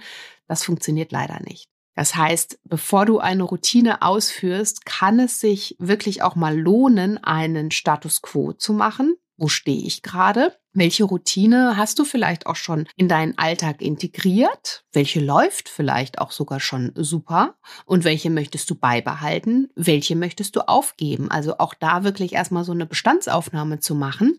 das 0.49 0.64
funktioniert 0.64 1.12
leider 1.12 1.40
nicht. 1.45 1.69
Das 1.95 2.14
heißt, 2.14 2.61
bevor 2.64 3.07
du 3.07 3.19
eine 3.19 3.43
Routine 3.43 4.02
ausführst, 4.02 4.85
kann 4.85 5.19
es 5.19 5.40
sich 5.40 5.76
wirklich 5.78 6.23
auch 6.23 6.37
mal 6.37 6.57
lohnen, 6.57 7.23
einen 7.23 7.71
Status 7.71 8.21
quo 8.21 8.52
zu 8.52 8.75
machen. 8.75 9.16
Wo 9.37 9.49
stehe 9.49 9.87
ich 9.87 10.02
gerade? 10.02 10.57
Welche 10.73 11.05
Routine 11.05 11.76
hast 11.76 11.99
du 11.99 12.05
vielleicht 12.05 12.47
auch 12.47 12.57
schon 12.57 12.87
in 12.97 13.09
deinen 13.09 13.37
Alltag 13.38 13.81
integriert? 13.81 14.85
Welche 14.93 15.21
läuft 15.21 15.69
vielleicht 15.69 16.19
auch 16.19 16.31
sogar 16.31 16.61
schon 16.61 16.93
super? 16.95 17.57
Und 17.87 18.05
welche 18.05 18.31
möchtest 18.31 18.69
du 18.71 18.75
beibehalten? 18.75 19.69
Welche 19.75 20.16
möchtest 20.16 20.57
du 20.57 20.69
aufgeben? 20.69 21.31
Also 21.31 21.59
auch 21.59 21.75
da 21.75 22.05
wirklich 22.05 22.35
erstmal 22.35 22.64
so 22.64 22.73
eine 22.73 22.87
Bestandsaufnahme 22.87 23.81
zu 23.81 23.95
machen. 23.95 24.38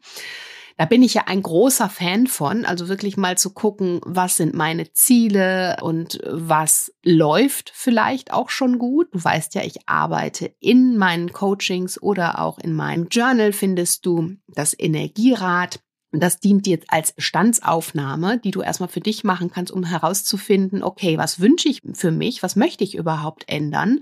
Da 0.77 0.85
bin 0.85 1.01
ich 1.01 1.15
ja 1.15 1.23
ein 1.25 1.41
großer 1.41 1.89
Fan 1.89 2.27
von, 2.27 2.63
also 2.63 2.87
wirklich 2.87 3.17
mal 3.17 3.35
zu 3.35 3.49
gucken, 3.49 3.99
was 4.05 4.37
sind 4.37 4.53
meine 4.53 4.93
Ziele 4.93 5.77
und 5.81 6.19
was 6.23 6.93
läuft 7.03 7.71
vielleicht 7.73 8.31
auch 8.31 8.51
schon 8.51 8.77
gut. 8.77 9.07
Du 9.11 9.23
weißt 9.23 9.55
ja, 9.55 9.63
ich 9.63 9.89
arbeite 9.89 10.53
in 10.59 10.95
meinen 10.97 11.33
Coachings 11.33 12.01
oder 12.01 12.39
auch 12.39 12.59
in 12.59 12.73
meinem 12.73 13.07
Journal 13.09 13.53
findest 13.53 14.05
du 14.05 14.35
das 14.47 14.75
Energierad. 14.77 15.79
Das 16.19 16.39
dient 16.39 16.65
dir 16.65 16.79
als 16.87 17.11
Bestandsaufnahme, 17.11 18.39
die 18.39 18.51
du 18.51 18.61
erstmal 18.61 18.89
für 18.89 18.99
dich 18.99 19.23
machen 19.23 19.51
kannst, 19.51 19.71
um 19.71 19.83
herauszufinden, 19.83 20.83
okay, 20.83 21.17
was 21.17 21.39
wünsche 21.39 21.69
ich 21.69 21.81
für 21.93 22.11
mich, 22.11 22.43
was 22.43 22.55
möchte 22.55 22.83
ich 22.83 22.95
überhaupt 22.95 23.43
ändern 23.47 23.99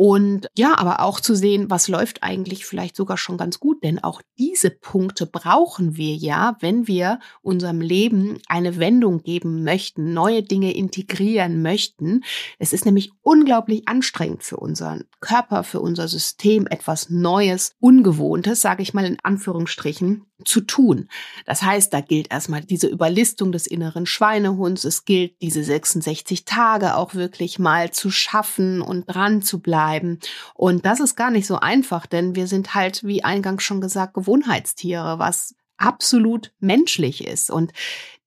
und 0.00 0.46
ja, 0.56 0.78
aber 0.78 1.00
auch 1.00 1.18
zu 1.18 1.34
sehen, 1.34 1.70
was 1.70 1.88
läuft 1.88 2.22
eigentlich 2.22 2.64
vielleicht 2.64 2.94
sogar 2.94 3.16
schon 3.16 3.36
ganz 3.36 3.58
gut, 3.58 3.82
denn 3.82 3.98
auch 3.98 4.22
diese 4.38 4.70
Punkte 4.70 5.26
brauchen 5.26 5.96
wir 5.96 6.14
ja, 6.14 6.56
wenn 6.60 6.86
wir 6.86 7.18
unserem 7.42 7.80
Leben 7.80 8.38
eine 8.46 8.78
Wendung 8.78 9.24
geben 9.24 9.64
möchten, 9.64 10.14
neue 10.14 10.44
Dinge 10.44 10.72
integrieren 10.72 11.62
möchten. 11.62 12.22
Es 12.60 12.72
ist 12.72 12.86
nämlich 12.86 13.10
unglaublich 13.22 13.88
anstrengend 13.88 14.44
für 14.44 14.58
unseren 14.58 15.02
Körper, 15.18 15.64
für 15.64 15.80
unser 15.80 16.06
System, 16.06 16.68
etwas 16.68 17.10
Neues, 17.10 17.74
Ungewohntes, 17.80 18.60
sage 18.60 18.84
ich 18.84 18.94
mal 18.94 19.04
in 19.04 19.18
Anführungsstrichen, 19.24 20.26
zu 20.44 20.60
tun. 20.60 21.08
Das 21.44 21.57
heißt, 21.62 21.92
da 21.92 22.00
gilt 22.00 22.30
erstmal 22.30 22.62
diese 22.62 22.86
Überlistung 22.86 23.52
des 23.52 23.66
inneren 23.66 24.06
Schweinehunds. 24.06 24.84
Es 24.84 25.04
gilt, 25.04 25.40
diese 25.42 25.62
66 25.62 26.44
Tage 26.44 26.96
auch 26.96 27.14
wirklich 27.14 27.58
mal 27.58 27.90
zu 27.90 28.10
schaffen 28.10 28.80
und 28.82 29.04
dran 29.06 29.42
zu 29.42 29.60
bleiben. 29.60 30.18
Und 30.54 30.86
das 30.86 31.00
ist 31.00 31.16
gar 31.16 31.30
nicht 31.30 31.46
so 31.46 31.56
einfach, 31.56 32.06
denn 32.06 32.34
wir 32.34 32.46
sind 32.46 32.74
halt, 32.74 33.04
wie 33.04 33.24
eingangs 33.24 33.62
schon 33.62 33.80
gesagt, 33.80 34.14
Gewohnheitstiere, 34.14 35.18
was 35.18 35.54
absolut 35.76 36.52
menschlich 36.60 37.26
ist. 37.26 37.50
Und 37.50 37.72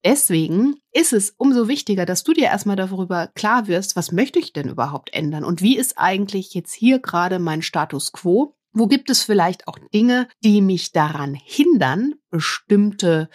deswegen 0.03 0.75
ist 0.91 1.13
es 1.13 1.33
umso 1.37 1.67
wichtiger, 1.67 2.05
dass 2.05 2.23
du 2.23 2.33
dir 2.33 2.45
erstmal 2.45 2.75
darüber 2.75 3.27
klar 3.27 3.67
wirst, 3.67 3.95
was 3.95 4.11
möchte 4.11 4.39
ich 4.39 4.53
denn 4.53 4.69
überhaupt 4.69 5.13
ändern 5.13 5.43
und 5.43 5.61
wie 5.61 5.77
ist 5.77 5.97
eigentlich 5.97 6.53
jetzt 6.53 6.73
hier 6.73 6.99
gerade 6.99 7.39
mein 7.39 7.61
Status 7.61 8.11
quo? 8.11 8.55
Wo 8.73 8.87
gibt 8.87 9.09
es 9.09 9.23
vielleicht 9.23 9.67
auch 9.67 9.77
Dinge, 9.93 10.27
die 10.43 10.61
mich 10.61 10.91
daran 10.91 11.33
hindern, 11.33 12.15
bestimmte 12.29 13.29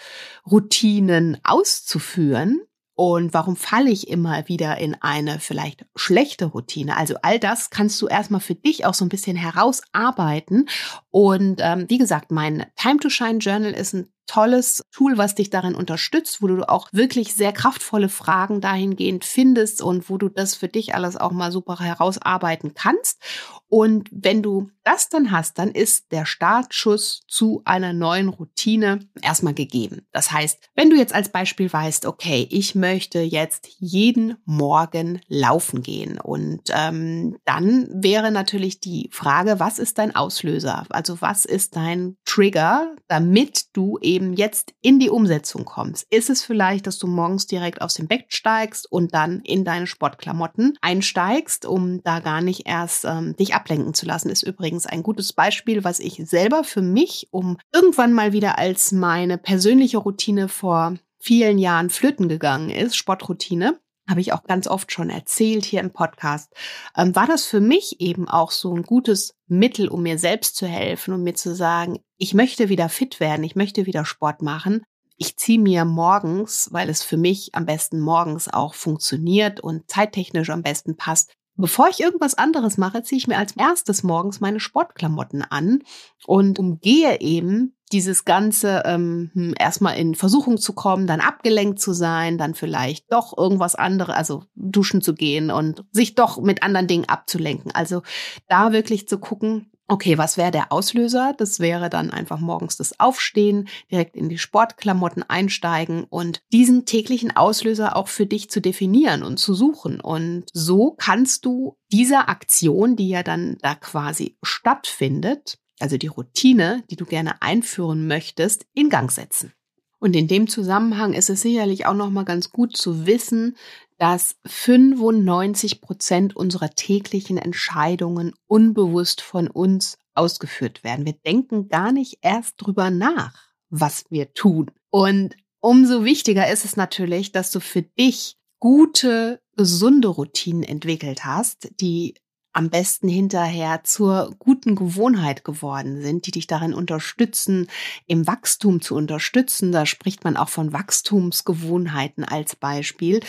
Routinen 0.50 1.38
auszuführen? 1.44 2.62
Und 2.98 3.34
warum 3.34 3.56
falle 3.56 3.90
ich 3.90 4.08
immer 4.08 4.48
wieder 4.48 4.78
in 4.78 4.94
eine 4.94 5.38
vielleicht 5.38 5.84
schlechte 5.94 6.46
Routine? 6.46 6.96
Also 6.96 7.16
all 7.20 7.38
das 7.38 7.68
kannst 7.68 8.00
du 8.00 8.06
erstmal 8.06 8.40
für 8.40 8.54
dich 8.54 8.86
auch 8.86 8.94
so 8.94 9.04
ein 9.04 9.10
bisschen 9.10 9.36
herausarbeiten. 9.36 10.66
Und 11.10 11.60
ähm, 11.62 11.84
wie 11.88 11.98
gesagt, 11.98 12.30
mein 12.30 12.64
Time 12.74 12.98
to 12.98 13.10
Shine 13.10 13.38
Journal 13.38 13.72
ist 13.72 13.92
ein 13.92 14.10
tolles 14.26 14.82
Tool, 14.92 15.18
was 15.18 15.34
dich 15.34 15.50
darin 15.50 15.74
unterstützt, 15.74 16.42
wo 16.42 16.46
du 16.46 16.68
auch 16.68 16.88
wirklich 16.92 17.34
sehr 17.34 17.52
kraftvolle 17.52 18.08
Fragen 18.08 18.60
dahingehend 18.60 19.24
findest 19.24 19.82
und 19.82 20.10
wo 20.10 20.18
du 20.18 20.28
das 20.28 20.54
für 20.54 20.68
dich 20.68 20.94
alles 20.94 21.16
auch 21.16 21.32
mal 21.32 21.52
super 21.52 21.78
herausarbeiten 21.78 22.74
kannst. 22.74 23.20
Und 23.68 24.08
wenn 24.12 24.42
du 24.42 24.70
das 24.84 25.08
dann 25.08 25.32
hast, 25.32 25.58
dann 25.58 25.72
ist 25.72 26.12
der 26.12 26.24
Startschuss 26.24 27.22
zu 27.26 27.62
einer 27.64 27.92
neuen 27.92 28.28
Routine 28.28 29.00
erstmal 29.20 29.54
gegeben. 29.54 30.06
Das 30.12 30.30
heißt, 30.30 30.70
wenn 30.76 30.90
du 30.90 30.96
jetzt 30.96 31.12
als 31.12 31.30
Beispiel 31.30 31.72
weißt, 31.72 32.06
okay, 32.06 32.46
ich 32.50 32.76
möchte 32.76 33.20
jetzt 33.20 33.68
jeden 33.78 34.36
Morgen 34.44 35.20
laufen 35.26 35.82
gehen 35.82 36.20
und 36.20 36.62
ähm, 36.68 37.36
dann 37.44 37.88
wäre 37.92 38.30
natürlich 38.30 38.78
die 38.78 39.10
Frage, 39.12 39.58
was 39.58 39.80
ist 39.80 39.98
dein 39.98 40.14
Auslöser? 40.14 40.86
Also 40.90 41.20
was 41.20 41.44
ist 41.44 41.74
dein 41.74 42.16
Trigger, 42.24 42.94
damit 43.08 43.64
du 43.72 43.98
eben 44.00 44.15
jetzt 44.16 44.74
in 44.82 44.98
die 44.98 45.10
Umsetzung 45.10 45.64
kommst? 45.64 46.06
Ist 46.10 46.30
es 46.30 46.42
vielleicht, 46.42 46.86
dass 46.86 46.98
du 46.98 47.06
morgens 47.06 47.46
direkt 47.46 47.80
aus 47.80 47.94
dem 47.94 48.08
Bett 48.08 48.26
steigst 48.28 48.90
und 48.90 49.14
dann 49.14 49.40
in 49.40 49.64
deine 49.64 49.86
Sportklamotten 49.86 50.76
einsteigst, 50.80 51.66
um 51.66 52.02
da 52.02 52.20
gar 52.20 52.40
nicht 52.40 52.66
erst 52.66 53.04
ähm, 53.04 53.36
dich 53.36 53.54
ablenken 53.54 53.94
zu 53.94 54.06
lassen? 54.06 54.30
Ist 54.30 54.42
übrigens 54.42 54.86
ein 54.86 55.02
gutes 55.02 55.32
Beispiel, 55.32 55.84
was 55.84 56.00
ich 56.00 56.22
selber 56.26 56.64
für 56.64 56.82
mich, 56.82 57.28
um 57.30 57.56
irgendwann 57.72 58.12
mal 58.12 58.32
wieder 58.32 58.58
als 58.58 58.92
meine 58.92 59.38
persönliche 59.38 59.98
Routine 59.98 60.48
vor 60.48 60.94
vielen 61.18 61.58
Jahren 61.58 61.90
flöten 61.90 62.28
gegangen 62.28 62.70
ist, 62.70 62.96
Sportroutine, 62.96 63.80
habe 64.08 64.20
ich 64.20 64.32
auch 64.32 64.44
ganz 64.44 64.66
oft 64.66 64.92
schon 64.92 65.10
erzählt 65.10 65.64
hier 65.64 65.80
im 65.80 65.92
Podcast, 65.92 66.52
ähm, 66.96 67.14
war 67.16 67.26
das 67.26 67.44
für 67.46 67.60
mich 67.60 68.00
eben 68.00 68.28
auch 68.28 68.50
so 68.50 68.74
ein 68.74 68.82
gutes 68.82 69.34
Mittel, 69.46 69.88
um 69.88 70.02
mir 70.02 70.18
selbst 70.18 70.56
zu 70.56 70.66
helfen 70.66 71.14
um 71.14 71.22
mir 71.22 71.34
zu 71.34 71.54
sagen, 71.54 71.98
ich 72.16 72.34
möchte 72.34 72.68
wieder 72.68 72.88
fit 72.88 73.20
werden, 73.20 73.44
ich 73.44 73.56
möchte 73.56 73.86
wieder 73.86 74.04
Sport 74.04 74.42
machen. 74.42 74.82
Ich 75.18 75.36
ziehe 75.36 75.58
mir 75.58 75.84
morgens, 75.84 76.68
weil 76.72 76.90
es 76.90 77.02
für 77.02 77.16
mich 77.16 77.54
am 77.54 77.64
besten 77.64 78.00
morgens 78.00 78.52
auch 78.52 78.74
funktioniert 78.74 79.60
und 79.60 79.90
zeittechnisch 79.90 80.50
am 80.50 80.62
besten 80.62 80.96
passt, 80.96 81.32
Bevor 81.58 81.88
ich 81.88 82.00
irgendwas 82.00 82.34
anderes 82.34 82.76
mache, 82.76 83.02
ziehe 83.02 83.16
ich 83.16 83.28
mir 83.28 83.38
als 83.38 83.56
erstes 83.56 84.02
morgens 84.02 84.40
meine 84.40 84.60
Sportklamotten 84.60 85.42
an 85.42 85.82
und 86.26 86.58
umgehe 86.58 87.20
eben 87.20 87.75
dieses 87.92 88.24
Ganze 88.24 88.82
ähm, 88.84 89.30
hm, 89.34 89.54
erstmal 89.58 89.96
in 89.96 90.14
Versuchung 90.14 90.58
zu 90.58 90.72
kommen, 90.72 91.06
dann 91.06 91.20
abgelenkt 91.20 91.80
zu 91.80 91.92
sein, 91.92 92.38
dann 92.38 92.54
vielleicht 92.54 93.12
doch 93.12 93.36
irgendwas 93.36 93.74
anderes, 93.74 94.14
also 94.14 94.44
duschen 94.54 95.02
zu 95.02 95.14
gehen 95.14 95.50
und 95.50 95.84
sich 95.92 96.14
doch 96.14 96.40
mit 96.40 96.62
anderen 96.62 96.88
Dingen 96.88 97.08
abzulenken. 97.08 97.72
Also 97.72 98.02
da 98.48 98.72
wirklich 98.72 99.08
zu 99.08 99.18
gucken, 99.18 99.70
Okay, 99.88 100.18
was 100.18 100.36
wäre 100.36 100.50
der 100.50 100.72
Auslöser? 100.72 101.32
Das 101.38 101.60
wäre 101.60 101.88
dann 101.88 102.10
einfach 102.10 102.40
morgens 102.40 102.76
das 102.76 102.98
Aufstehen, 102.98 103.68
direkt 103.88 104.16
in 104.16 104.28
die 104.28 104.38
Sportklamotten 104.38 105.22
einsteigen 105.22 106.02
und 106.02 106.42
diesen 106.52 106.86
täglichen 106.86 107.36
Auslöser 107.36 107.94
auch 107.94 108.08
für 108.08 108.26
dich 108.26 108.50
zu 108.50 108.60
definieren 108.60 109.22
und 109.22 109.36
zu 109.36 109.54
suchen. 109.54 110.00
Und 110.00 110.46
so 110.52 110.96
kannst 110.98 111.44
du 111.44 111.76
dieser 111.92 112.28
Aktion, 112.28 112.96
die 112.96 113.08
ja 113.08 113.22
dann 113.22 113.58
da 113.60 113.76
quasi 113.76 114.36
stattfindet, 114.42 115.60
also 115.80 115.96
die 115.96 116.06
Routine, 116.06 116.84
die 116.90 116.96
du 116.96 117.04
gerne 117.04 117.42
einführen 117.42 118.06
möchtest, 118.06 118.66
in 118.74 118.88
Gang 118.88 119.10
setzen. 119.10 119.52
Und 119.98 120.14
in 120.14 120.28
dem 120.28 120.46
Zusammenhang 120.46 121.14
ist 121.14 121.30
es 121.30 121.40
sicherlich 121.40 121.86
auch 121.86 121.94
noch 121.94 122.10
mal 122.10 122.24
ganz 122.24 122.50
gut 122.50 122.76
zu 122.76 123.06
wissen, 123.06 123.56
dass 123.98 124.36
95 124.46 125.80
Prozent 125.80 126.36
unserer 126.36 126.70
täglichen 126.70 127.38
Entscheidungen 127.38 128.34
unbewusst 128.46 129.22
von 129.22 129.48
uns 129.48 129.98
ausgeführt 130.14 130.84
werden. 130.84 131.06
Wir 131.06 131.14
denken 131.14 131.68
gar 131.68 131.92
nicht 131.92 132.18
erst 132.20 132.54
drüber 132.58 132.90
nach, 132.90 133.52
was 133.70 134.04
wir 134.10 134.34
tun. 134.34 134.70
Und 134.90 135.34
umso 135.60 136.04
wichtiger 136.04 136.50
ist 136.50 136.64
es 136.64 136.76
natürlich, 136.76 137.32
dass 137.32 137.50
du 137.50 137.60
für 137.60 137.82
dich 137.82 138.36
gute, 138.58 139.40
gesunde 139.56 140.08
Routinen 140.08 140.62
entwickelt 140.62 141.24
hast, 141.24 141.70
die 141.80 142.14
am 142.56 142.70
besten 142.70 143.06
hinterher 143.06 143.84
zur 143.84 144.34
guten 144.38 144.76
Gewohnheit 144.76 145.44
geworden 145.44 146.00
sind, 146.00 146.26
die 146.26 146.30
dich 146.30 146.46
darin 146.46 146.72
unterstützen, 146.72 147.68
im 148.06 148.26
Wachstum 148.26 148.80
zu 148.80 148.94
unterstützen. 148.94 149.72
Da 149.72 149.84
spricht 149.84 150.24
man 150.24 150.38
auch 150.38 150.48
von 150.48 150.72
Wachstumsgewohnheiten 150.72 152.24
als 152.24 152.56
Beispiel. 152.56 153.20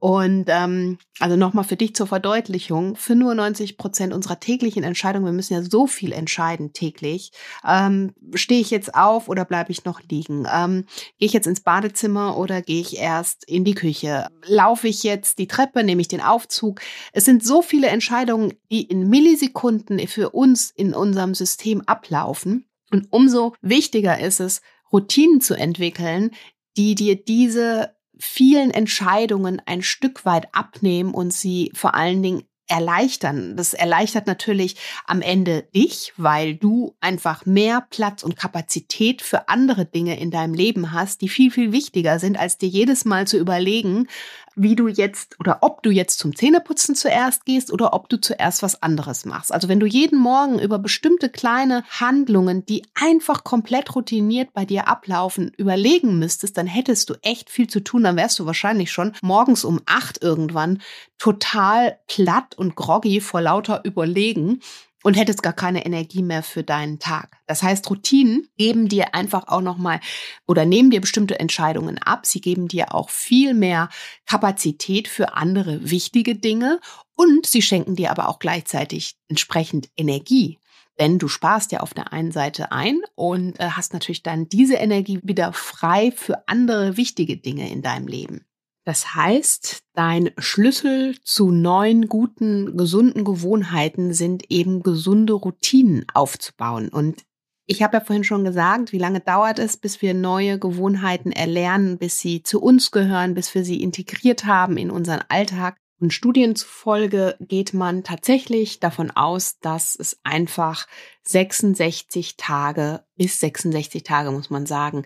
Und 0.00 0.46
ähm, 0.48 0.98
also 1.20 1.36
nochmal 1.36 1.62
für 1.62 1.76
dich 1.76 1.94
zur 1.94 2.08
Verdeutlichung, 2.08 2.96
für 2.96 3.14
nur 3.14 3.36
90 3.36 3.76
Prozent 3.76 4.12
unserer 4.12 4.40
täglichen 4.40 4.82
Entscheidungen, 4.82 5.26
wir 5.26 5.32
müssen 5.32 5.54
ja 5.54 5.62
so 5.62 5.86
viel 5.86 6.10
entscheiden 6.10 6.72
täglich, 6.72 7.30
ähm, 7.64 8.12
stehe 8.34 8.60
ich 8.60 8.72
jetzt 8.72 8.96
auf 8.96 9.28
oder 9.28 9.44
bleibe 9.44 9.70
ich 9.70 9.84
noch 9.84 10.00
liegen? 10.10 10.44
Ähm, 10.52 10.86
gehe 11.20 11.26
ich 11.26 11.32
jetzt 11.32 11.46
ins 11.46 11.60
Badezimmer 11.60 12.36
oder 12.36 12.62
gehe 12.62 12.80
ich 12.80 12.98
erst 12.98 13.44
in 13.48 13.62
die 13.62 13.74
Küche? 13.74 14.26
Laufe 14.44 14.88
ich 14.88 15.04
jetzt 15.04 15.38
die 15.38 15.46
Treppe, 15.46 15.84
nehme 15.84 16.00
ich 16.00 16.08
den 16.08 16.20
Aufzug? 16.20 16.80
Es 17.12 17.24
sind 17.24 17.44
so 17.44 17.62
viele 17.62 17.86
Entscheidungen, 17.86 18.54
die 18.72 18.82
in 18.82 19.08
Millisekunden 19.08 20.04
für 20.08 20.30
uns 20.30 20.70
in 20.70 20.94
unserem 20.94 21.34
System 21.34 21.82
ablaufen. 21.82 22.64
Und 22.90 23.06
umso 23.10 23.54
wichtiger 23.60 24.18
ist 24.18 24.40
es, 24.40 24.62
Routinen 24.90 25.40
zu 25.40 25.54
entwickeln, 25.54 26.30
die 26.76 26.94
dir 26.94 27.16
diese 27.16 27.94
vielen 28.18 28.70
Entscheidungen 28.70 29.60
ein 29.66 29.82
Stück 29.82 30.24
weit 30.24 30.46
abnehmen 30.52 31.12
und 31.12 31.32
sie 31.32 31.70
vor 31.74 31.94
allen 31.94 32.22
Dingen 32.22 32.44
erleichtern. 32.68 33.56
Das 33.56 33.74
erleichtert 33.74 34.26
natürlich 34.26 34.76
am 35.06 35.20
Ende 35.20 35.62
dich, 35.74 36.14
weil 36.16 36.54
du 36.54 36.96
einfach 37.00 37.44
mehr 37.44 37.86
Platz 37.90 38.22
und 38.22 38.36
Kapazität 38.36 39.20
für 39.20 39.48
andere 39.48 39.84
Dinge 39.84 40.18
in 40.18 40.30
deinem 40.30 40.54
Leben 40.54 40.92
hast, 40.92 41.20
die 41.20 41.28
viel, 41.28 41.50
viel 41.50 41.72
wichtiger 41.72 42.18
sind, 42.18 42.38
als 42.38 42.56
dir 42.56 42.68
jedes 42.68 43.04
Mal 43.04 43.26
zu 43.26 43.36
überlegen, 43.36 44.08
wie 44.54 44.76
du 44.76 44.88
jetzt 44.88 45.38
oder 45.40 45.58
ob 45.62 45.82
du 45.82 45.90
jetzt 45.90 46.18
zum 46.18 46.34
Zähneputzen 46.34 46.94
zuerst 46.94 47.44
gehst 47.44 47.72
oder 47.72 47.92
ob 47.92 48.08
du 48.08 48.20
zuerst 48.20 48.62
was 48.62 48.82
anderes 48.82 49.24
machst. 49.24 49.52
Also 49.52 49.68
wenn 49.68 49.80
du 49.80 49.86
jeden 49.86 50.18
Morgen 50.18 50.58
über 50.58 50.78
bestimmte 50.78 51.28
kleine 51.28 51.84
Handlungen, 51.88 52.64
die 52.66 52.84
einfach 52.94 53.44
komplett 53.44 53.94
routiniert 53.94 54.52
bei 54.52 54.64
dir 54.64 54.88
ablaufen, 54.88 55.52
überlegen 55.56 56.18
müsstest, 56.18 56.56
dann 56.56 56.66
hättest 56.66 57.10
du 57.10 57.14
echt 57.22 57.50
viel 57.50 57.66
zu 57.66 57.80
tun. 57.80 58.04
Dann 58.04 58.16
wärst 58.16 58.38
du 58.38 58.46
wahrscheinlich 58.46 58.90
schon 58.90 59.12
morgens 59.22 59.64
um 59.64 59.80
acht 59.86 60.22
irgendwann 60.22 60.80
total 61.18 61.98
platt 62.08 62.56
und 62.56 62.74
groggy 62.74 63.20
vor 63.20 63.40
lauter 63.40 63.84
Überlegen 63.84 64.60
und 65.02 65.14
hättest 65.14 65.42
gar 65.42 65.52
keine 65.52 65.84
Energie 65.84 66.22
mehr 66.22 66.42
für 66.42 66.62
deinen 66.62 66.98
Tag. 66.98 67.36
Das 67.46 67.62
heißt, 67.62 67.88
Routinen 67.90 68.48
geben 68.56 68.88
dir 68.88 69.14
einfach 69.14 69.48
auch 69.48 69.60
nochmal 69.60 70.00
oder 70.46 70.64
nehmen 70.64 70.90
dir 70.90 71.00
bestimmte 71.00 71.38
Entscheidungen 71.38 71.98
ab. 71.98 72.26
Sie 72.26 72.40
geben 72.40 72.68
dir 72.68 72.94
auch 72.94 73.10
viel 73.10 73.54
mehr 73.54 73.88
Kapazität 74.26 75.08
für 75.08 75.34
andere 75.34 75.90
wichtige 75.90 76.34
Dinge 76.36 76.80
und 77.14 77.46
sie 77.46 77.62
schenken 77.62 77.96
dir 77.96 78.10
aber 78.10 78.28
auch 78.28 78.38
gleichzeitig 78.38 79.16
entsprechend 79.28 79.90
Energie. 79.96 80.58
Denn 80.98 81.18
du 81.18 81.28
sparst 81.28 81.72
ja 81.72 81.80
auf 81.80 81.94
der 81.94 82.12
einen 82.12 82.32
Seite 82.32 82.70
ein 82.70 83.00
und 83.14 83.58
äh, 83.58 83.70
hast 83.70 83.92
natürlich 83.92 84.22
dann 84.22 84.48
diese 84.48 84.74
Energie 84.74 85.20
wieder 85.22 85.52
frei 85.52 86.12
für 86.14 86.46
andere 86.48 86.96
wichtige 86.96 87.36
Dinge 87.36 87.70
in 87.70 87.82
deinem 87.82 88.06
Leben. 88.06 88.44
Das 88.84 89.14
heißt, 89.14 89.84
dein 89.94 90.30
Schlüssel 90.38 91.16
zu 91.22 91.50
neuen, 91.50 92.08
guten, 92.08 92.76
gesunden 92.76 93.24
Gewohnheiten 93.24 94.12
sind 94.12 94.50
eben 94.50 94.82
gesunde 94.82 95.34
Routinen 95.34 96.04
aufzubauen. 96.12 96.88
Und 96.88 97.22
ich 97.66 97.82
habe 97.82 97.98
ja 97.98 98.04
vorhin 98.04 98.24
schon 98.24 98.44
gesagt, 98.44 98.92
wie 98.92 98.98
lange 98.98 99.20
dauert 99.20 99.60
es, 99.60 99.76
bis 99.76 100.02
wir 100.02 100.14
neue 100.14 100.58
Gewohnheiten 100.58 101.30
erlernen, 101.30 101.96
bis 101.96 102.18
sie 102.18 102.42
zu 102.42 102.60
uns 102.60 102.90
gehören, 102.90 103.34
bis 103.34 103.54
wir 103.54 103.64
sie 103.64 103.80
integriert 103.82 104.46
haben 104.46 104.76
in 104.76 104.90
unseren 104.90 105.22
Alltag. 105.28 105.76
Und 106.00 106.12
Studien 106.12 106.56
zufolge 106.56 107.36
geht 107.38 107.74
man 107.74 108.02
tatsächlich 108.02 108.80
davon 108.80 109.12
aus, 109.12 109.60
dass 109.60 109.94
es 109.94 110.18
einfach 110.24 110.88
66 111.22 112.36
Tage 112.36 113.04
bis 113.14 113.38
66 113.38 114.02
Tage, 114.02 114.32
muss 114.32 114.50
man 114.50 114.66
sagen, 114.66 115.04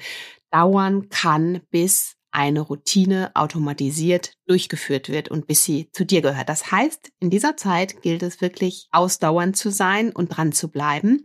dauern 0.51 1.11
kann, 1.11 1.61
bis 1.71 2.16
eine 2.37 2.61
Routine 2.61 3.31
automatisiert 3.33 4.35
durchgeführt 4.47 5.09
wird 5.09 5.31
und 5.31 5.47
bis 5.47 5.65
sie 5.65 5.89
zu 5.93 6.05
dir 6.05 6.21
gehört. 6.21 6.51
Das 6.51 6.71
heißt, 6.71 7.11
in 7.19 7.31
dieser 7.31 7.57
Zeit 7.57 8.03
gilt 8.03 8.23
es 8.23 8.43
wirklich 8.43 8.89
ausdauernd 8.93 9.57
zu 9.57 9.71
sein 9.71 10.13
und 10.13 10.29
dran 10.29 10.53
zu 10.53 10.69
bleiben. 10.69 11.25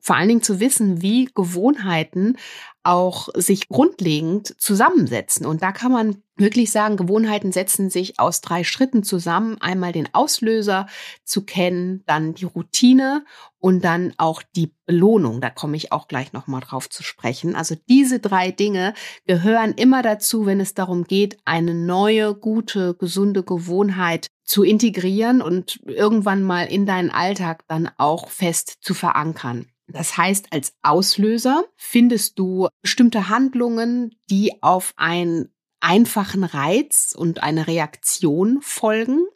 Vor 0.00 0.16
allen 0.16 0.28
Dingen 0.28 0.42
zu 0.42 0.58
wissen, 0.58 1.02
wie 1.02 1.26
Gewohnheiten 1.34 2.38
auch 2.86 3.28
sich 3.34 3.68
grundlegend 3.68 4.54
zusammensetzen. 4.58 5.44
Und 5.44 5.62
da 5.62 5.72
kann 5.72 5.92
man 5.92 6.22
wirklich 6.36 6.70
sagen, 6.70 6.96
Gewohnheiten 6.96 7.50
setzen 7.50 7.90
sich 7.90 8.20
aus 8.20 8.40
drei 8.40 8.62
Schritten 8.62 9.02
zusammen. 9.02 9.56
Einmal 9.60 9.92
den 9.92 10.08
Auslöser 10.14 10.86
zu 11.24 11.44
kennen, 11.44 12.02
dann 12.06 12.34
die 12.34 12.44
Routine 12.44 13.24
und 13.58 13.84
dann 13.84 14.12
auch 14.18 14.42
die 14.54 14.72
Belohnung. 14.86 15.40
Da 15.40 15.50
komme 15.50 15.76
ich 15.76 15.92
auch 15.92 16.08
gleich 16.08 16.32
nochmal 16.32 16.60
drauf 16.60 16.88
zu 16.88 17.02
sprechen. 17.02 17.56
Also 17.56 17.74
diese 17.88 18.20
drei 18.20 18.50
Dinge 18.50 18.94
gehören 19.26 19.72
immer 19.72 20.02
dazu, 20.02 20.46
wenn 20.46 20.60
es 20.60 20.74
darum 20.74 21.04
geht, 21.04 21.38
eine 21.44 21.74
neue, 21.74 22.34
gute, 22.34 22.94
gesunde 22.94 23.42
Gewohnheit 23.42 24.28
zu 24.44 24.62
integrieren 24.62 25.42
und 25.42 25.80
irgendwann 25.86 26.42
mal 26.42 26.66
in 26.66 26.86
deinen 26.86 27.10
Alltag 27.10 27.64
dann 27.66 27.90
auch 27.98 28.28
fest 28.28 28.78
zu 28.80 28.94
verankern. 28.94 29.66
Das 29.88 30.16
heißt, 30.16 30.46
als 30.52 30.74
Auslöser 30.82 31.64
findest 31.76 32.38
du 32.38 32.68
bestimmte 32.82 33.28
Handlungen, 33.28 34.14
die 34.30 34.62
auf 34.62 34.92
einen 34.96 35.50
einfachen 35.80 36.44
Reiz 36.44 37.14
und 37.16 37.42
eine 37.42 37.66
Reaktion 37.66 38.60
folgen. 38.62 39.26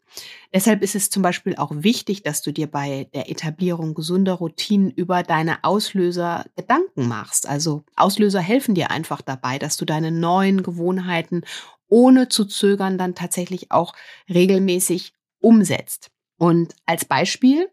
Deshalb 0.53 0.83
ist 0.83 0.97
es 0.97 1.11
zum 1.11 1.23
Beispiel 1.23 1.55
auch 1.55 1.71
wichtig, 1.73 2.25
dass 2.25 2.43
du 2.43 2.53
dir 2.53 2.67
bei 2.67 3.09
der 3.15 3.31
Etablierung 3.31 3.95
gesunder 3.95 4.33
Routinen 4.33 4.91
über 4.91 5.23
deine 5.23 5.63
Auslöser 5.63 6.47
Gedanken 6.57 7.07
machst. 7.07 7.49
Also 7.49 7.85
Auslöser 7.95 8.41
helfen 8.41 8.75
dir 8.75 8.91
einfach 8.91 9.23
dabei, 9.23 9.59
dass 9.61 9.77
du 9.77 9.85
deine 9.85 10.11
neuen 10.11 10.65
Gewohnheiten 10.65 11.43
ohne 11.87 12.29
zu 12.29 12.45
zögern 12.45 12.99
dann 12.99 13.15
tatsächlich 13.15 13.71
auch 13.71 13.93
regelmäßig 14.29 15.13
umsetzt. 15.39 16.11
Und 16.37 16.75
als 16.87 17.05
Beispiel 17.05 17.69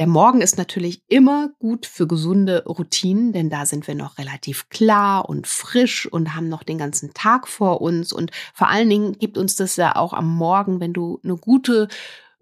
der 0.00 0.06
Morgen 0.06 0.40
ist 0.40 0.56
natürlich 0.56 1.02
immer 1.08 1.50
gut 1.58 1.84
für 1.84 2.06
gesunde 2.06 2.64
Routinen, 2.64 3.34
denn 3.34 3.50
da 3.50 3.66
sind 3.66 3.86
wir 3.86 3.94
noch 3.94 4.16
relativ 4.16 4.70
klar 4.70 5.28
und 5.28 5.46
frisch 5.46 6.10
und 6.10 6.34
haben 6.34 6.48
noch 6.48 6.62
den 6.62 6.78
ganzen 6.78 7.12
Tag 7.12 7.46
vor 7.46 7.82
uns. 7.82 8.10
Und 8.10 8.30
vor 8.54 8.68
allen 8.68 8.88
Dingen 8.88 9.18
gibt 9.18 9.36
uns 9.36 9.56
das 9.56 9.76
ja 9.76 9.96
auch 9.96 10.14
am 10.14 10.26
Morgen, 10.26 10.80
wenn 10.80 10.94
du 10.94 11.20
eine 11.22 11.36
gute 11.36 11.88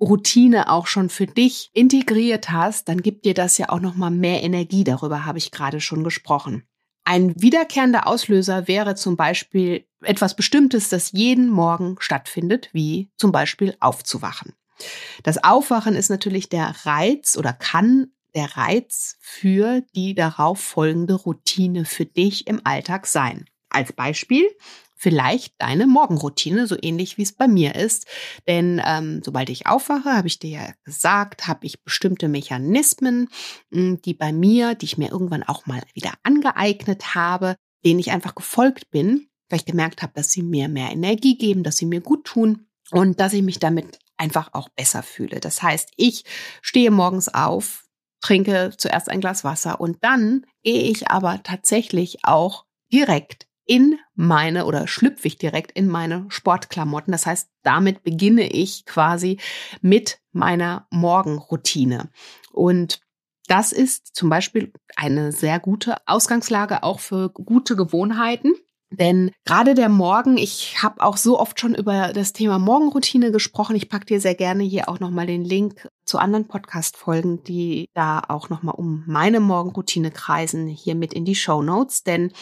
Routine 0.01 0.71
auch 0.71 0.87
schon 0.87 1.09
für 1.09 1.27
dich 1.27 1.71
integriert 1.73 2.51
hast, 2.51 2.89
dann 2.89 3.03
gibt 3.03 3.25
dir 3.25 3.35
das 3.35 3.59
ja 3.59 3.71
auch 3.71 3.81
noch 3.81 3.97
mal 3.97 4.11
mehr 4.11 4.45
Energie. 4.45 4.85
Darüber 4.85 5.25
habe 5.25 5.39
ich 5.39 5.51
gerade 5.51 5.81
schon 5.81 6.05
gesprochen. 6.05 6.63
Ein 7.03 7.35
wiederkehrender 7.43 8.07
Auslöser 8.07 8.69
wäre 8.69 8.95
zum 8.95 9.17
Beispiel 9.17 9.85
etwas 10.03 10.37
Bestimmtes, 10.37 10.91
das 10.91 11.11
jeden 11.11 11.51
Morgen 11.51 11.97
stattfindet, 11.99 12.69
wie 12.73 13.11
zum 13.17 13.33
Beispiel 13.33 13.77
aufzuwachen. 13.81 14.53
Das 15.23 15.43
Aufwachen 15.43 15.95
ist 15.95 16.11
natürlich 16.11 16.49
der 16.49 16.75
Reiz 16.85 17.37
oder 17.37 17.53
kann 17.53 18.13
der 18.35 18.57
Reiz 18.57 19.17
für 19.21 19.83
die 19.95 20.15
darauf 20.15 20.61
folgende 20.61 21.15
Routine 21.15 21.85
für 21.85 22.05
dich 22.05 22.47
im 22.47 22.61
Alltag 22.65 23.07
sein. 23.07 23.47
Als 23.71 23.93
Beispiel 23.93 24.47
vielleicht 24.99 25.55
deine 25.59 25.87
Morgenroutine, 25.87 26.67
so 26.67 26.77
ähnlich 26.81 27.17
wie 27.17 27.23
es 27.23 27.33
bei 27.33 27.49
mir 27.49 27.77
ist. 27.77 28.07
Denn 28.47 28.83
ähm, 28.85 29.23
sobald 29.25 29.49
ich 29.49 29.67
aufwache, 29.67 30.13
habe 30.17 30.27
ich 30.27 30.41
dir 30.41 30.51
ja 30.51 30.73
gesagt, 30.85 31.47
habe 31.47 31.65
ich 31.67 31.83
bestimmte 31.85 32.29
Mechanismen, 32.29 33.29
hm, 33.71 34.03
die 34.03 34.15
bei 34.15 34.33
mir, 34.33 34.75
die 34.75 34.87
ich 34.87 34.99
mir 34.99 35.11
irgendwann 35.11 35.45
auch 35.45 35.67
mal 35.67 35.83
wieder 35.95 36.13
angeeignet 36.25 37.15
habe, 37.15 37.55
denen 37.85 38.01
ich 38.01 38.11
einfach 38.11 38.35
gefolgt 38.35 38.91
bin, 38.91 39.29
weil 39.49 39.61
ich 39.61 39.67
gemerkt 39.67 40.03
habe, 40.03 40.13
dass 40.15 40.33
sie 40.33 40.43
mir 40.43 40.69
mehr 40.69 40.91
Energie 40.91 41.39
geben, 41.39 41.63
dass 41.63 41.77
sie 41.77 41.87
mir 41.87 42.01
gut 42.01 42.25
tun 42.25 42.67
und 42.91 43.21
dass 43.21 43.33
ich 43.33 43.43
mich 43.43 43.61
damit 43.61 44.01
einfach 44.19 44.51
auch 44.53 44.69
besser 44.69 45.03
fühle. 45.03 45.41
Das 45.41 45.63
heißt, 45.63 45.93
ich 45.97 46.25
stehe 46.63 46.91
morgens 46.91 47.29
auf, 47.29 47.85
trinke 48.21 48.73
zuerst 48.77 49.09
ein 49.09 49.21
Glas 49.21 49.45
Wasser 49.45 49.81
und 49.81 49.99
dann 50.03 50.45
gehe 50.63 50.83
ich 50.83 51.11
aber 51.11 51.43
tatsächlich 51.43 52.19
auch 52.25 52.65
direkt 52.93 53.47
in 53.65 53.99
meine 54.15 54.65
oder 54.65 54.89
schlüpfe 54.89 55.29
ich 55.29 55.37
direkt 55.37 55.73
in 55.73 55.89
meine 55.89 56.25
Sportklamotten. 56.31 57.13
Das 57.13 57.27
heißt, 57.27 57.51
damit 57.63 58.03
beginne 58.03 58.49
ich 58.51 58.87
quasi 58.87 59.39
mit 59.83 60.21
meiner 60.33 60.87
Morgenroutine. 60.91 62.11
Und 62.51 63.01
das 63.47 63.73
ist 63.73 64.15
zum 64.17 64.31
Beispiel 64.31 64.73
eine 64.97 65.33
sehr 65.33 65.61
gute 65.61 65.97
Ausgangslage 66.07 66.83
auch 66.83 67.01
für 67.01 67.31
gute 67.31 67.77
Gewohnheiten. 67.77 68.55
Denn 68.91 69.33
gerade 69.45 69.75
der 69.75 69.91
Morgen, 69.91 70.39
ich 70.39 70.83
habe 70.83 71.03
auch 71.03 71.19
so 71.19 71.39
oft 71.39 71.61
schon 71.61 71.75
über 71.75 72.13
das 72.15 72.33
Thema 72.33 72.59
Morgenroutine 72.59 73.31
gesprochen. 73.31 73.77
Ich 73.77 73.89
packe 73.89 74.07
dir 74.07 74.21
sehr 74.21 74.35
gerne 74.35 74.65
hier 74.65 74.89
auch 74.89 74.99
nochmal 74.99 75.27
den 75.27 75.45
Link 75.45 75.89
zu 76.07 76.19
anderen 76.19 76.49
Podcast-Folgen, 76.49 77.45
die 77.45 77.91
da 77.93 78.23
auch 78.29 78.49
nochmal 78.49 78.75
um 78.77 79.05
meine 79.07 79.41
Morgenroutine 79.41 80.11
kreisen, 80.11 80.69
hier 80.69 80.95
mit 80.95 81.13
in 81.13 81.27
die 81.27 81.35
Show 81.35 81.63
Notes. 81.63 82.03
Denn 82.03 82.33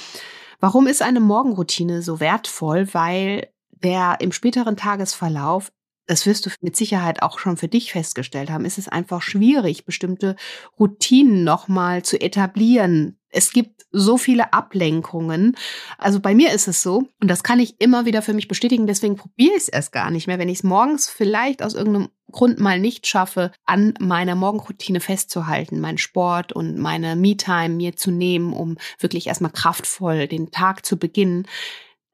warum 0.61 0.87
ist 0.87 1.03
eine 1.03 1.21
Morgenroutine 1.21 2.03
so 2.03 2.21
wertvoll? 2.21 2.95
Weil 2.95 3.49
der 3.71 4.19
im 4.21 4.31
späteren 4.31 4.77
Tagesverlauf 4.77 5.73
das 6.07 6.27
wirst 6.27 6.47
du 6.47 6.51
mit 6.61 6.77
Sicherheit 6.77 7.23
auch 7.23 7.39
schon 7.39 7.57
für 7.57 7.69
dich 7.69 7.93
festgestellt 7.93 8.51
haben, 8.51 8.65
ist 8.65 8.79
es 8.79 8.89
einfach 8.89 9.23
schwierig, 9.23 9.85
bestimmte 9.85 10.37
Routinen 10.79 11.45
nochmal 11.45 12.03
zu 12.03 12.21
etablieren. 12.21 13.19
Es 13.29 13.53
gibt 13.53 13.85
so 13.91 14.17
viele 14.17 14.53
Ablenkungen. 14.53 15.57
Also 15.99 16.21
bei 16.21 16.35
mir 16.35 16.53
ist 16.53 16.69
es 16.69 16.83
so, 16.83 17.09
und 17.21 17.29
das 17.29 17.43
kann 17.43 17.61
ich 17.61 17.81
immer 17.81 18.07
wieder 18.07 18.23
für 18.23 18.35
mich 18.35 18.49
bestätigen, 18.49 18.87
deswegen 18.87 19.17
probiere 19.17 19.57
ich 19.57 19.65
es 19.65 19.69
erst 19.69 19.93
gar 19.93 20.11
nicht 20.11 20.27
mehr. 20.27 20.39
Wenn 20.39 20.49
ich 20.49 20.59
es 20.59 20.65
morgens 20.65 21.09
vielleicht 21.09 21.63
aus 21.63 21.75
irgendeinem 21.75 22.09
Grund 22.31 22.59
mal 22.61 22.79
nicht 22.81 23.07
schaffe, 23.07 23.53
an 23.65 23.95
meiner 24.01 24.35
Morgenroutine 24.35 25.01
festzuhalten, 25.01 25.81
meinen 25.81 25.99
Sport 25.99 26.53
und 26.53 26.79
meine 26.79 27.17
Me-Time 27.17 27.71
mir 27.71 27.97
zu 27.97 28.11
nehmen, 28.11 28.53
um 28.53 28.77
wirklich 28.99 29.27
erstmal 29.27 29.53
kraftvoll 29.53 30.29
den 30.29 30.51
Tag 30.51 30.85
zu 30.85 30.99
beginnen, 30.99 31.47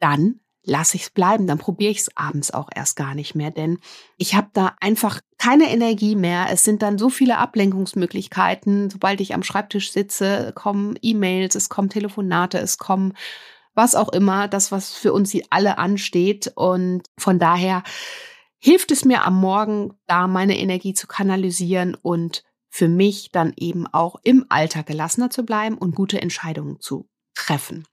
dann 0.01 0.41
lasse 0.65 0.97
ich 0.97 1.05
es 1.05 1.11
bleiben, 1.11 1.47
dann 1.47 1.59
probiere 1.59 1.91
ich 1.91 1.99
es 1.99 2.17
abends 2.17 2.53
auch 2.53 2.69
erst 2.75 2.97
gar 2.97 3.15
nicht 3.15 3.35
mehr, 3.35 3.51
denn 3.51 3.79
ich 4.17 4.35
habe 4.35 4.49
da 4.53 4.77
einfach 4.81 5.21
keine 5.39 5.71
Energie 5.71 6.15
mehr. 6.15 6.47
Es 6.51 6.63
sind 6.63 6.83
dann 6.83 6.99
so 6.99 7.11
viele 7.11 7.39
Ablenkungsmöglichkeiten. 7.39 8.91
Sobald 8.91 9.21
ich 9.21 9.35
am 9.35 9.43
Schreibtisch 9.43 9.91
sitze, 9.91 10.53
kommen 10.55 10.97
E-Mails, 11.03 11.57
es 11.57 11.69
kommen 11.69 11.89
Telefonate, 11.91 12.59
es 12.59 12.79
kommen 12.79 13.15
was 13.75 13.95
auch 13.95 14.11
immer, 14.11 14.49
das, 14.49 14.71
was 14.71 14.93
für 14.93 15.13
uns 15.13 15.37
alle 15.51 15.79
ansteht. 15.79 16.53
Und 16.55 17.03
von 17.19 17.39
daher 17.39 17.83
hilft 18.59 18.93
es 18.93 19.05
mir 19.05 19.25
am 19.25 19.41
Morgen, 19.41 19.95
da 20.07 20.29
meine 20.29 20.59
Energie 20.59 20.95
zu 20.95 21.07
kanalisieren 21.07 21.95
und 21.95 22.45
für 22.69 22.89
mich 22.89 23.31
dann 23.33 23.53
eben 23.57 23.87
auch 23.87 24.17
im 24.23 24.47
Alltag 24.49 24.87
gelassener 24.87 25.31
zu 25.31 25.45
bleiben 25.45 25.77
und 25.77 25.95
gute 25.95 26.23
Entscheidungen 26.23 26.81
zu 26.81 27.09
treffen. 27.35 27.85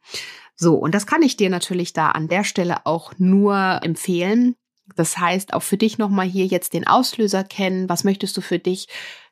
So, 0.61 0.75
und 0.75 0.93
das 0.93 1.07
kann 1.07 1.21
ich 1.21 1.37
dir 1.37 1.49
natürlich 1.49 1.93
da 1.93 2.09
an 2.11 2.27
der 2.27 2.43
Stelle 2.43 2.85
auch 2.85 3.13
nur 3.17 3.79
empfehlen, 3.83 4.55
Das 4.95 5.17
heißt, 5.19 5.53
auch 5.53 5.63
für 5.63 5.77
dich 5.77 5.99
nochmal 5.99 6.27
hier 6.27 6.47
jetzt 6.47 6.73
den 6.73 6.87
Auslöser 6.87 7.43
kennen. 7.43 7.87
Was 7.89 8.03
möchtest 8.03 8.35
du 8.37 8.41
für 8.41 8.59
dich 8.59 8.87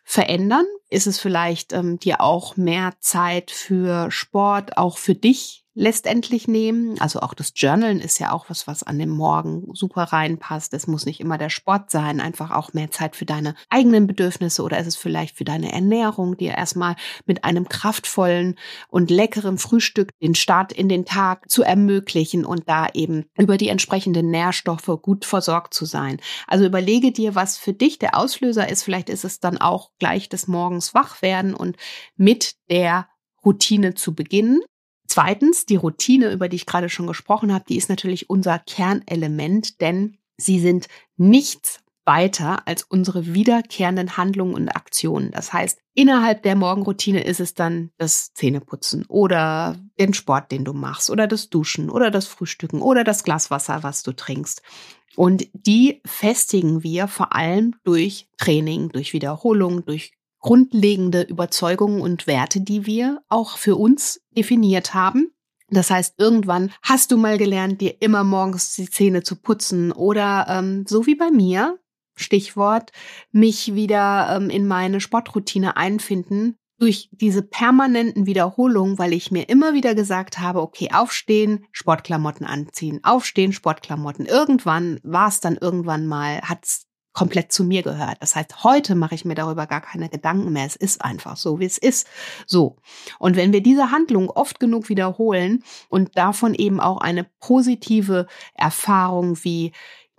verändern? 0.06 0.66
Ist 0.90 1.08
es 1.08 1.20
vielleicht 1.20 1.74
ähm, 1.74 2.00
dir 2.00 2.22
auch 2.22 2.58
mehr 2.58 2.94
Zeit 3.02 3.52
für 3.52 4.12
Sport, 4.12 4.78
auch 4.78 4.98
für 5.00 5.16
dich 5.16 5.66
letztendlich 5.78 6.48
nehmen. 6.48 7.00
Also 7.00 7.20
auch 7.20 7.36
das 7.36 7.54
Journalen 7.56 8.00
ist 8.00 8.18
ja 8.18 8.32
auch 8.32 8.50
was, 8.50 8.66
was 8.66 8.82
an 8.82 8.98
dem 8.98 9.12
Morgen 9.12 9.68
super 9.74 10.04
reinpasst. 10.04 10.74
Es 10.74 10.88
muss 10.88 11.06
nicht 11.06 11.20
immer 11.20 11.38
der 11.38 11.50
Sport 11.50 11.92
sein, 11.92 12.20
einfach 12.20 12.50
auch 12.50 12.74
mehr 12.74 12.90
Zeit 12.90 13.16
für 13.16 13.26
deine 13.26 13.54
eigenen 13.70 14.08
Bedürfnisse 14.08 14.64
oder 14.64 14.80
ist 14.80 14.88
es 14.88 14.96
vielleicht 14.96 15.38
für 15.38 15.44
deine 15.44 15.72
Ernährung, 15.72 16.36
dir 16.36 16.56
erstmal 16.56 16.96
mit 17.28 17.44
einem 17.44 17.70
kraftvollen 17.70 18.58
und 18.90 19.12
leckeren 19.12 19.60
Frühstück 19.60 20.10
den 20.20 20.34
Start 20.34 20.74
in 20.74 20.90
den 20.90 21.06
Tag 21.06 21.48
zu 21.48 21.62
ermöglichen 21.62 22.44
und 22.44 22.68
da 22.68 22.88
eben 22.96 23.26
über 23.38 23.58
die 23.58 23.70
entsprechenden 23.70 24.32
Nährstoffe 24.32 25.00
gut 25.04 25.26
versorgt 25.26 25.76
zu 25.76 25.86
sein. 25.86 26.20
Also 26.48 26.66
überlege 26.66 27.12
dir, 27.12 27.36
was 27.36 27.58
für 27.58 27.74
dich 27.74 28.00
der 28.00 28.18
Auslöser 28.18 28.68
ist. 28.68 28.82
Vielleicht 28.82 29.10
ist 29.10 29.24
es 29.24 29.40
dann 29.40 29.60
auch 29.60 29.92
gleich 30.00 30.28
des 30.28 30.48
Morgens 30.48 30.96
wach 30.96 31.22
werden 31.22 31.54
und 31.54 31.78
mit 32.16 32.56
der 32.72 33.08
Routine 33.46 33.94
zu 33.94 34.16
beginnen. 34.16 34.62
Zweitens, 35.18 35.66
die 35.66 35.78
Routine, 35.78 36.32
über 36.32 36.48
die 36.48 36.58
ich 36.58 36.68
gerade 36.68 36.90
schon 36.90 37.08
gesprochen 37.08 37.52
habe, 37.52 37.66
die 37.68 37.76
ist 37.76 37.90
natürlich 37.90 38.30
unser 38.30 38.60
Kernelement, 38.60 39.82
denn 39.82 40.16
sie 40.38 40.60
sind 40.60 40.86
nichts 41.16 41.80
weiter 42.06 42.68
als 42.68 42.84
unsere 42.84 43.34
wiederkehrenden 43.34 44.16
Handlungen 44.16 44.54
und 44.54 44.70
Aktionen. 44.70 45.32
Das 45.32 45.52
heißt, 45.54 45.80
innerhalb 45.96 46.44
der 46.44 46.56
Morgenroutine 46.56 47.24
ist 47.24 47.40
es 47.40 47.56
dann 47.56 47.90
das 47.98 48.32
Zähneputzen 48.34 49.08
oder 49.08 49.80
den 50.00 50.14
Sport, 50.14 50.52
den 50.52 50.64
du 50.64 50.74
machst 50.74 51.10
oder 51.10 51.26
das 51.26 51.50
Duschen 51.50 51.90
oder 51.90 52.12
das 52.12 52.28
Frühstücken 52.28 52.84
oder 52.84 53.04
das 53.04 53.24
Glas 53.24 53.50
Wasser, 53.50 53.82
was 53.82 54.04
du 54.04 54.12
trinkst. 54.12 54.62
Und 55.16 55.48
die 55.54 56.00
festigen 56.06 56.84
wir 56.84 57.08
vor 57.08 57.34
allem 57.34 57.74
durch 57.84 58.28
Training, 58.38 58.90
durch 58.90 59.14
Wiederholung, 59.14 59.84
durch 59.84 60.12
grundlegende 60.48 61.24
Überzeugungen 61.24 62.00
und 62.00 62.26
Werte, 62.26 62.62
die 62.62 62.86
wir 62.86 63.22
auch 63.28 63.58
für 63.58 63.76
uns 63.76 64.22
definiert 64.32 64.94
haben. 64.94 65.34
Das 65.70 65.92
heißt, 65.92 66.16
irgendwann 66.18 66.72
hast 66.82 67.12
du 67.12 67.18
mal 67.18 67.38
gelernt, 67.38 67.82
dir 67.82 68.02
immer 68.02 68.24
morgens 68.24 68.74
die 68.76 68.90
Zähne 68.90 69.24
zu 69.24 69.36
putzen 69.36 69.92
oder 69.92 70.48
ähm, 70.48 70.86
so 70.88 71.06
wie 71.06 71.16
bei 71.16 71.32
mir, 71.32 71.78
Stichwort, 72.16 72.94
mich 73.34 73.76
wieder 73.76 74.38
ähm, 74.38 74.50
in 74.50 74.68
meine 74.68 75.02
Sportroutine 75.02 75.76
einfinden 75.76 76.56
durch 76.80 77.10
diese 77.12 77.42
permanenten 77.42 78.26
Wiederholungen, 78.26 78.98
weil 78.98 79.12
ich 79.12 79.32
mir 79.32 79.50
immer 79.50 79.74
wieder 79.74 79.96
gesagt 79.96 80.40
habe, 80.40 80.62
okay, 80.62 80.92
aufstehen, 80.94 81.66
Sportklamotten 81.74 82.48
anziehen, 82.48 83.02
aufstehen, 83.04 83.52
Sportklamotten. 83.52 84.26
Irgendwann 84.26 85.02
war 85.04 85.28
es 85.28 85.42
dann 85.42 85.58
irgendwann 85.58 86.08
mal, 86.08 86.40
hat's 86.44 86.87
komplett 87.18 87.52
zu 87.52 87.64
mir 87.64 87.82
gehört. 87.82 88.18
Das 88.20 88.36
heißt, 88.36 88.64
heute 88.64 88.94
mache 88.94 89.16
ich 89.16 89.26
mir 89.26 89.34
darüber 89.34 89.66
gar 89.66 89.82
keine 89.82 90.08
Gedanken 90.08 90.54
mehr. 90.54 90.68
Es 90.68 90.76
ist 90.76 91.04
einfach 91.04 91.36
so, 91.36 91.60
wie 91.60 91.66
es 91.66 91.80
ist. 91.80 92.06
So. 92.46 92.76
Und 93.18 93.36
wenn 93.36 93.52
wir 93.52 93.64
diese 93.64 93.90
Handlung 93.90 94.30
oft 94.30 94.60
genug 94.60 94.88
wiederholen 94.88 95.64
und 95.90 96.16
davon 96.16 96.54
eben 96.54 96.80
auch 96.80 97.02
eine 97.02 97.26
positive 97.40 98.28
Erfahrung 98.54 99.36
wie 99.44 99.72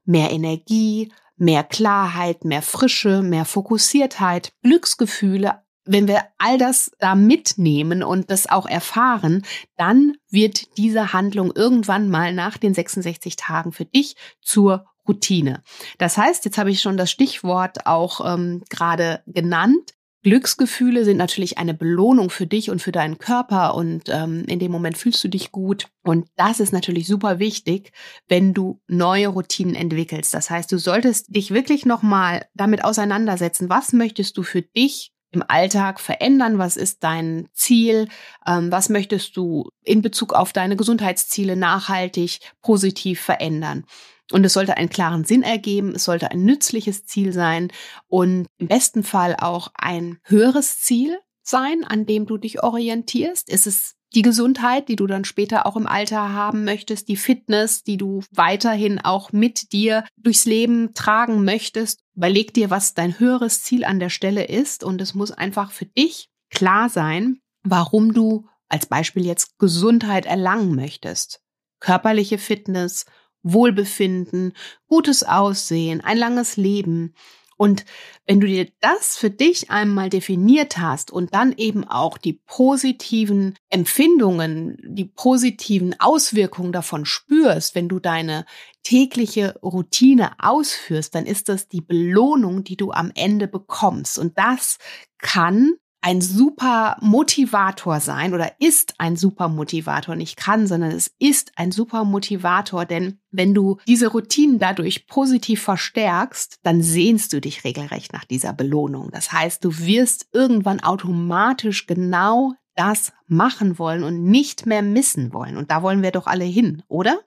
mehr 0.06 0.32
Energie, 0.32 1.12
mehr 1.36 1.62
Klarheit, 1.62 2.44
mehr 2.44 2.62
Frische, 2.62 3.22
mehr 3.22 3.44
Fokussiertheit, 3.44 4.52
Glücksgefühle, 4.64 5.62
wenn 5.84 6.08
wir 6.08 6.24
all 6.38 6.58
das 6.58 6.90
da 6.98 7.14
mitnehmen 7.14 8.02
und 8.02 8.28
das 8.32 8.48
auch 8.48 8.66
erfahren, 8.66 9.44
dann 9.76 10.16
wird 10.30 10.76
diese 10.76 11.12
Handlung 11.12 11.52
irgendwann 11.54 12.10
mal 12.10 12.34
nach 12.34 12.58
den 12.58 12.74
66 12.74 13.36
Tagen 13.36 13.70
für 13.70 13.84
dich 13.84 14.16
zur 14.42 14.84
Routine. 15.08 15.62
Das 15.98 16.16
heißt, 16.16 16.44
jetzt 16.44 16.58
habe 16.58 16.70
ich 16.70 16.80
schon 16.80 16.96
das 16.96 17.10
Stichwort 17.10 17.86
auch 17.86 18.20
ähm, 18.24 18.62
gerade 18.68 19.22
genannt. 19.26 19.94
Glücksgefühle 20.24 21.04
sind 21.04 21.16
natürlich 21.16 21.58
eine 21.58 21.74
Belohnung 21.74 22.28
für 22.28 22.46
dich 22.46 22.70
und 22.70 22.82
für 22.82 22.90
deinen 22.92 23.18
Körper 23.18 23.74
und 23.74 24.08
ähm, 24.08 24.44
in 24.46 24.58
dem 24.58 24.72
Moment 24.72 24.98
fühlst 24.98 25.22
du 25.22 25.28
dich 25.28 25.52
gut. 25.52 25.86
Und 26.02 26.28
das 26.36 26.60
ist 26.60 26.72
natürlich 26.72 27.06
super 27.06 27.38
wichtig, 27.38 27.92
wenn 28.26 28.52
du 28.52 28.80
neue 28.88 29.28
Routinen 29.28 29.76
entwickelst. 29.76 30.34
Das 30.34 30.50
heißt, 30.50 30.70
du 30.72 30.78
solltest 30.78 31.34
dich 31.34 31.54
wirklich 31.54 31.86
nochmal 31.86 32.46
damit 32.54 32.84
auseinandersetzen, 32.84 33.70
was 33.70 33.92
möchtest 33.92 34.36
du 34.36 34.42
für 34.42 34.62
dich 34.62 35.12
im 35.30 35.44
Alltag 35.46 36.00
verändern? 36.00 36.58
Was 36.58 36.76
ist 36.76 37.04
dein 37.04 37.48
Ziel? 37.52 38.08
Ähm, 38.46 38.72
was 38.72 38.88
möchtest 38.88 39.36
du 39.36 39.70
in 39.84 40.02
Bezug 40.02 40.32
auf 40.32 40.52
deine 40.52 40.76
Gesundheitsziele 40.76 41.54
nachhaltig 41.54 42.40
positiv 42.60 43.20
verändern? 43.20 43.84
Und 44.30 44.44
es 44.44 44.52
sollte 44.52 44.76
einen 44.76 44.90
klaren 44.90 45.24
Sinn 45.24 45.42
ergeben, 45.42 45.94
es 45.94 46.04
sollte 46.04 46.30
ein 46.30 46.44
nützliches 46.44 47.06
Ziel 47.06 47.32
sein 47.32 47.72
und 48.08 48.46
im 48.58 48.68
besten 48.68 49.02
Fall 49.02 49.36
auch 49.38 49.70
ein 49.74 50.18
höheres 50.24 50.80
Ziel 50.80 51.18
sein, 51.42 51.84
an 51.84 52.04
dem 52.04 52.26
du 52.26 52.36
dich 52.36 52.62
orientierst. 52.62 53.48
Ist 53.48 53.66
es 53.66 53.94
die 54.14 54.22
Gesundheit, 54.22 54.88
die 54.88 54.96
du 54.96 55.06
dann 55.06 55.24
später 55.24 55.66
auch 55.66 55.76
im 55.76 55.86
Alter 55.86 56.32
haben 56.32 56.64
möchtest, 56.64 57.08
die 57.08 57.16
Fitness, 57.16 57.82
die 57.82 57.96
du 57.96 58.22
weiterhin 58.30 58.98
auch 58.98 59.32
mit 59.32 59.72
dir 59.72 60.04
durchs 60.16 60.46
Leben 60.46 60.94
tragen 60.94 61.44
möchtest. 61.44 62.00
Überleg 62.14 62.54
dir, 62.54 62.70
was 62.70 62.94
dein 62.94 63.18
höheres 63.18 63.62
Ziel 63.62 63.84
an 63.84 64.00
der 64.00 64.08
Stelle 64.08 64.44
ist 64.44 64.82
und 64.82 65.00
es 65.00 65.14
muss 65.14 65.30
einfach 65.30 65.72
für 65.72 65.86
dich 65.86 66.30
klar 66.50 66.88
sein, 66.88 67.40
warum 67.62 68.14
du 68.14 68.46
als 68.68 68.86
Beispiel 68.86 69.24
jetzt 69.24 69.58
Gesundheit 69.58 70.26
erlangen 70.26 70.74
möchtest. 70.74 71.40
Körperliche 71.80 72.38
Fitness, 72.38 73.04
Wohlbefinden, 73.42 74.52
gutes 74.86 75.22
Aussehen, 75.22 76.00
ein 76.00 76.18
langes 76.18 76.56
Leben. 76.56 77.14
Und 77.58 77.84
wenn 78.24 78.40
du 78.40 78.46
dir 78.46 78.68
das 78.80 79.16
für 79.16 79.30
dich 79.30 79.68
einmal 79.68 80.10
definiert 80.10 80.78
hast 80.78 81.10
und 81.10 81.34
dann 81.34 81.52
eben 81.56 81.82
auch 81.84 82.16
die 82.16 82.34
positiven 82.46 83.56
Empfindungen, 83.68 84.78
die 84.84 85.06
positiven 85.06 85.98
Auswirkungen 85.98 86.72
davon 86.72 87.04
spürst, 87.04 87.74
wenn 87.74 87.88
du 87.88 87.98
deine 87.98 88.46
tägliche 88.84 89.58
Routine 89.60 90.30
ausführst, 90.38 91.16
dann 91.16 91.26
ist 91.26 91.48
das 91.48 91.68
die 91.68 91.80
Belohnung, 91.80 92.62
die 92.62 92.76
du 92.76 92.92
am 92.92 93.10
Ende 93.16 93.48
bekommst. 93.48 94.20
Und 94.20 94.38
das 94.38 94.78
kann 95.18 95.74
ein 96.00 96.20
super 96.20 96.96
Motivator 97.00 98.00
sein 98.00 98.32
oder 98.32 98.52
ist 98.60 98.94
ein 98.98 99.16
super 99.16 99.48
Motivator, 99.48 100.14
nicht 100.14 100.36
kann, 100.36 100.66
sondern 100.66 100.92
es 100.92 101.10
ist 101.18 101.52
ein 101.56 101.72
super 101.72 102.04
Motivator, 102.04 102.84
denn 102.84 103.18
wenn 103.30 103.52
du 103.52 103.78
diese 103.86 104.08
Routinen 104.08 104.58
dadurch 104.58 105.06
positiv 105.06 105.62
verstärkst, 105.62 106.60
dann 106.62 106.82
sehnst 106.82 107.32
du 107.32 107.40
dich 107.40 107.64
regelrecht 107.64 108.12
nach 108.12 108.24
dieser 108.24 108.52
Belohnung. 108.52 109.10
Das 109.10 109.32
heißt, 109.32 109.64
du 109.64 109.76
wirst 109.78 110.28
irgendwann 110.32 110.80
automatisch 110.80 111.86
genau 111.86 112.54
das 112.76 113.12
machen 113.26 113.78
wollen 113.78 114.04
und 114.04 114.22
nicht 114.22 114.66
mehr 114.66 114.82
missen 114.82 115.32
wollen. 115.32 115.56
Und 115.56 115.70
da 115.70 115.82
wollen 115.82 116.02
wir 116.02 116.12
doch 116.12 116.28
alle 116.28 116.44
hin, 116.44 116.84
oder? 116.86 117.18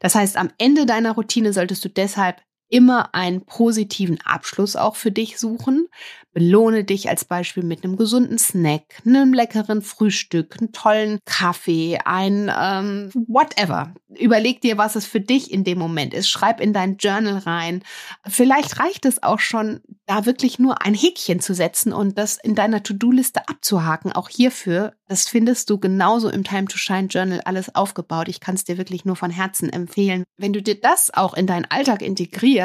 Das 0.00 0.14
heißt, 0.14 0.38
am 0.38 0.50
Ende 0.56 0.86
deiner 0.86 1.12
Routine 1.12 1.52
solltest 1.52 1.84
du 1.84 1.90
deshalb 1.90 2.40
immer 2.70 3.14
einen 3.14 3.44
positiven 3.44 4.18
Abschluss 4.24 4.76
auch 4.76 4.96
für 4.96 5.10
dich 5.10 5.38
suchen. 5.38 5.88
Belohne 6.32 6.84
dich 6.84 7.08
als 7.08 7.24
Beispiel 7.24 7.64
mit 7.64 7.82
einem 7.82 7.96
gesunden 7.96 8.38
Snack, 8.38 9.02
einem 9.04 9.34
leckeren 9.34 9.82
Frühstück, 9.82 10.56
einem 10.58 10.70
tollen 10.70 11.18
Kaffee, 11.24 11.98
ein 12.04 12.50
ähm, 12.56 13.10
whatever. 13.26 13.92
Überleg 14.16 14.60
dir, 14.60 14.78
was 14.78 14.94
es 14.94 15.06
für 15.06 15.20
dich 15.20 15.52
in 15.52 15.64
dem 15.64 15.78
Moment 15.78 16.14
ist. 16.14 16.28
Schreib 16.28 16.60
in 16.60 16.72
dein 16.72 16.98
Journal 16.98 17.38
rein. 17.38 17.82
Vielleicht 18.28 18.78
reicht 18.78 19.06
es 19.06 19.22
auch 19.24 19.40
schon, 19.40 19.80
da 20.06 20.24
wirklich 20.24 20.60
nur 20.60 20.82
ein 20.82 20.94
Häkchen 20.94 21.40
zu 21.40 21.52
setzen 21.52 21.92
und 21.92 22.16
das 22.16 22.36
in 22.36 22.54
deiner 22.54 22.84
To-Do-Liste 22.84 23.48
abzuhaken. 23.48 24.12
Auch 24.12 24.28
hierfür, 24.28 24.94
das 25.08 25.26
findest 25.26 25.68
du 25.68 25.78
genauso 25.78 26.28
im 26.28 26.44
Time 26.44 26.66
to 26.66 26.78
Shine 26.78 27.08
Journal 27.08 27.40
alles 27.44 27.74
aufgebaut. 27.74 28.28
Ich 28.28 28.38
kann 28.38 28.54
es 28.54 28.62
dir 28.62 28.78
wirklich 28.78 29.04
nur 29.04 29.16
von 29.16 29.30
Herzen 29.30 29.68
empfehlen. 29.68 30.22
Wenn 30.36 30.52
du 30.52 30.62
dir 30.62 30.80
das 30.80 31.12
auch 31.12 31.34
in 31.34 31.48
deinen 31.48 31.64
Alltag 31.64 32.02
integrierst, 32.02 32.59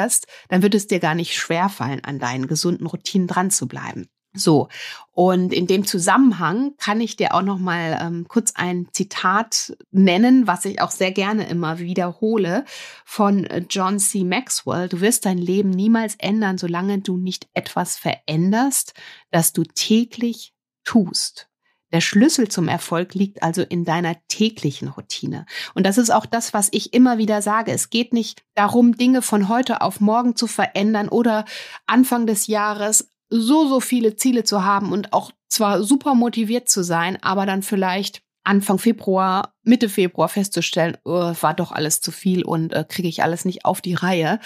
dann 0.48 0.62
wird 0.62 0.74
es 0.74 0.86
dir 0.86 1.00
gar 1.00 1.14
nicht 1.14 1.34
schwerfallen, 1.34 2.04
an 2.04 2.18
deinen 2.18 2.46
gesunden 2.46 2.86
Routinen 2.86 3.26
dran 3.26 3.50
zu 3.50 3.66
bleiben. 3.66 4.08
So, 4.36 4.68
und 5.12 5.52
in 5.52 5.66
dem 5.66 5.86
Zusammenhang 5.86 6.74
kann 6.76 7.00
ich 7.00 7.16
dir 7.16 7.34
auch 7.34 7.42
noch 7.42 7.58
mal 7.58 7.98
ähm, 8.00 8.26
kurz 8.28 8.52
ein 8.54 8.88
Zitat 8.92 9.76
nennen, 9.90 10.46
was 10.46 10.64
ich 10.66 10.80
auch 10.80 10.90
sehr 10.90 11.10
gerne 11.10 11.48
immer 11.48 11.78
wiederhole 11.78 12.64
von 13.04 13.44
äh, 13.44 13.64
John 13.68 13.98
C. 13.98 14.24
Maxwell. 14.24 14.88
Du 14.88 15.00
wirst 15.00 15.24
dein 15.24 15.38
Leben 15.38 15.70
niemals 15.70 16.16
ändern, 16.16 16.58
solange 16.58 17.00
du 17.00 17.16
nicht 17.16 17.48
etwas 17.54 17.96
veränderst, 17.96 18.92
das 19.30 19.52
du 19.52 19.62
täglich 19.64 20.52
tust. 20.84 21.48
Der 21.92 22.00
Schlüssel 22.00 22.48
zum 22.48 22.68
Erfolg 22.68 23.14
liegt 23.14 23.42
also 23.42 23.62
in 23.62 23.84
deiner 23.84 24.16
täglichen 24.28 24.88
Routine. 24.88 25.46
Und 25.74 25.86
das 25.86 25.98
ist 25.98 26.10
auch 26.10 26.26
das, 26.26 26.52
was 26.52 26.68
ich 26.72 26.92
immer 26.92 27.18
wieder 27.18 27.42
sage. 27.42 27.72
Es 27.72 27.90
geht 27.90 28.12
nicht 28.12 28.42
darum, 28.54 28.96
Dinge 28.96 29.22
von 29.22 29.48
heute 29.48 29.80
auf 29.82 30.00
morgen 30.00 30.34
zu 30.34 30.46
verändern 30.46 31.08
oder 31.08 31.44
Anfang 31.86 32.26
des 32.26 32.48
Jahres 32.48 33.10
so, 33.28 33.68
so 33.68 33.80
viele 33.80 34.16
Ziele 34.16 34.44
zu 34.44 34.64
haben 34.64 34.92
und 34.92 35.12
auch 35.12 35.32
zwar 35.48 35.82
super 35.82 36.14
motiviert 36.14 36.68
zu 36.68 36.82
sein, 36.82 37.18
aber 37.22 37.46
dann 37.46 37.62
vielleicht 37.62 38.22
Anfang 38.46 38.78
Februar, 38.78 39.54
Mitte 39.64 39.88
Februar 39.88 40.28
festzustellen, 40.28 40.96
oh, 41.04 41.34
war 41.40 41.54
doch 41.54 41.72
alles 41.72 42.00
zu 42.00 42.12
viel 42.12 42.44
und 42.44 42.72
äh, 42.72 42.84
kriege 42.88 43.08
ich 43.08 43.22
alles 43.24 43.44
nicht 43.44 43.64
auf 43.64 43.80
die 43.80 43.94
Reihe, 43.94 44.38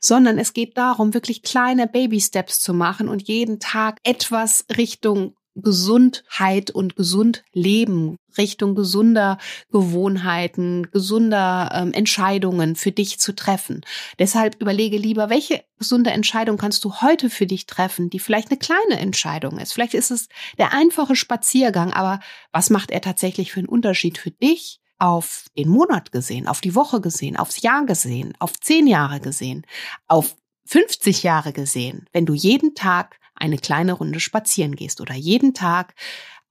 sondern 0.00 0.38
es 0.38 0.54
geht 0.54 0.78
darum, 0.78 1.12
wirklich 1.12 1.42
kleine 1.42 1.86
Baby-Steps 1.86 2.60
zu 2.60 2.72
machen 2.72 3.08
und 3.08 3.28
jeden 3.28 3.60
Tag 3.60 3.98
etwas 4.04 4.64
Richtung 4.74 5.34
Gesundheit 5.54 6.70
und 6.70 6.96
gesund 6.96 7.44
leben, 7.52 8.16
Richtung 8.38 8.74
gesunder 8.74 9.38
Gewohnheiten, 9.70 10.90
gesunder 10.90 11.70
ähm, 11.74 11.92
Entscheidungen 11.92 12.76
für 12.76 12.92
dich 12.92 13.18
zu 13.18 13.34
treffen. 13.34 13.82
Deshalb 14.18 14.60
überlege 14.60 14.96
lieber, 14.96 15.28
welche 15.30 15.64
gesunde 15.78 16.10
Entscheidung 16.10 16.56
kannst 16.56 16.84
du 16.84 17.00
heute 17.02 17.28
für 17.28 17.46
dich 17.46 17.66
treffen, 17.66 18.08
die 18.08 18.18
vielleicht 18.18 18.50
eine 18.50 18.58
kleine 18.58 19.00
Entscheidung 19.00 19.58
ist. 19.58 19.72
Vielleicht 19.72 19.94
ist 19.94 20.10
es 20.10 20.28
der 20.58 20.72
einfache 20.72 21.16
Spaziergang, 21.16 21.92
aber 21.92 22.20
was 22.52 22.70
macht 22.70 22.90
er 22.90 23.00
tatsächlich 23.00 23.52
für 23.52 23.60
einen 23.60 23.68
Unterschied 23.68 24.18
für 24.18 24.30
dich? 24.30 24.78
Auf 24.98 25.46
den 25.58 25.68
Monat 25.68 26.12
gesehen, 26.12 26.46
auf 26.46 26.60
die 26.60 26.76
Woche 26.76 27.00
gesehen, 27.00 27.36
aufs 27.36 27.60
Jahr 27.60 27.84
gesehen, 27.86 28.34
auf 28.38 28.60
zehn 28.60 28.86
Jahre 28.86 29.18
gesehen, 29.18 29.66
auf 30.06 30.36
50 30.66 31.24
Jahre 31.24 31.52
gesehen, 31.52 32.06
wenn 32.12 32.24
du 32.24 32.34
jeden 32.34 32.76
Tag 32.76 33.18
eine 33.42 33.58
kleine 33.58 33.92
Runde 33.94 34.20
spazieren 34.20 34.76
gehst 34.76 35.00
oder 35.00 35.14
jeden 35.14 35.52
Tag 35.52 35.94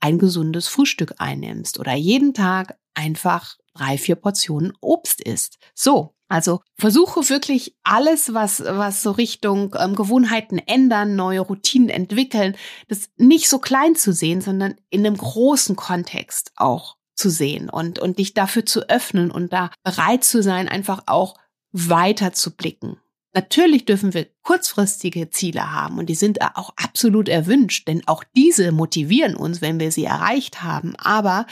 ein 0.02 0.20
gesundes 0.20 0.68
Frühstück 0.68 1.16
einnimmst 1.20 1.80
oder 1.80 1.94
jeden 1.94 2.34
Tag 2.34 2.78
einfach 2.94 3.56
drei, 3.74 3.98
vier 3.98 4.16
Portionen 4.16 4.74
Obst 4.82 5.22
isst. 5.22 5.58
So. 5.74 6.14
Also 6.28 6.62
versuche 6.78 7.28
wirklich 7.30 7.76
alles, 7.84 8.34
was, 8.34 8.62
was 8.62 9.04
so 9.04 9.12
Richtung 9.12 9.76
ähm, 9.78 9.96
Gewohnheiten 9.96 10.60
ändern, 10.60 11.18
neue 11.18 11.42
Routinen 11.42 11.90
entwickeln, 11.90 12.56
das 12.88 13.10
nicht 13.18 13.50
so 13.50 13.60
klein 13.60 13.96
zu 13.96 14.14
sehen, 14.14 14.40
sondern 14.40 14.76
in 14.90 15.06
einem 15.06 15.18
großen 15.18 15.76
Kontext 15.76 16.54
auch 16.56 16.96
zu 17.16 17.30
sehen 17.30 17.70
und, 17.70 18.00
und 18.00 18.18
dich 18.18 18.34
dafür 18.34 18.66
zu 18.66 18.88
öffnen 18.90 19.30
und 19.30 19.52
da 19.52 19.72
bereit 19.84 20.24
zu 20.24 20.42
sein, 20.42 20.70
einfach 20.70 21.04
auch 21.06 21.36
weiter 21.74 22.32
zu 22.32 22.56
blicken 22.56 22.98
Natürlich 23.34 23.86
dürfen 23.86 24.14
wir 24.14 24.28
kurzfristige 24.44 25.30
Ziele 25.30 25.72
haben 25.72 25.98
und 26.00 26.08
die 26.08 26.16
sind 26.16 26.42
auch 26.42 26.74
absolut 26.76 27.30
erwünscht, 27.30 27.88
denn 27.88 28.06
auch 28.06 28.26
diese 28.36 28.74
motivieren 28.74 29.36
uns, 29.36 29.62
wenn 29.62 29.80
wir 29.80 29.92
sie 29.92 30.04
erreicht 30.04 30.64
haben. 30.64 30.96
Aber 30.98 31.46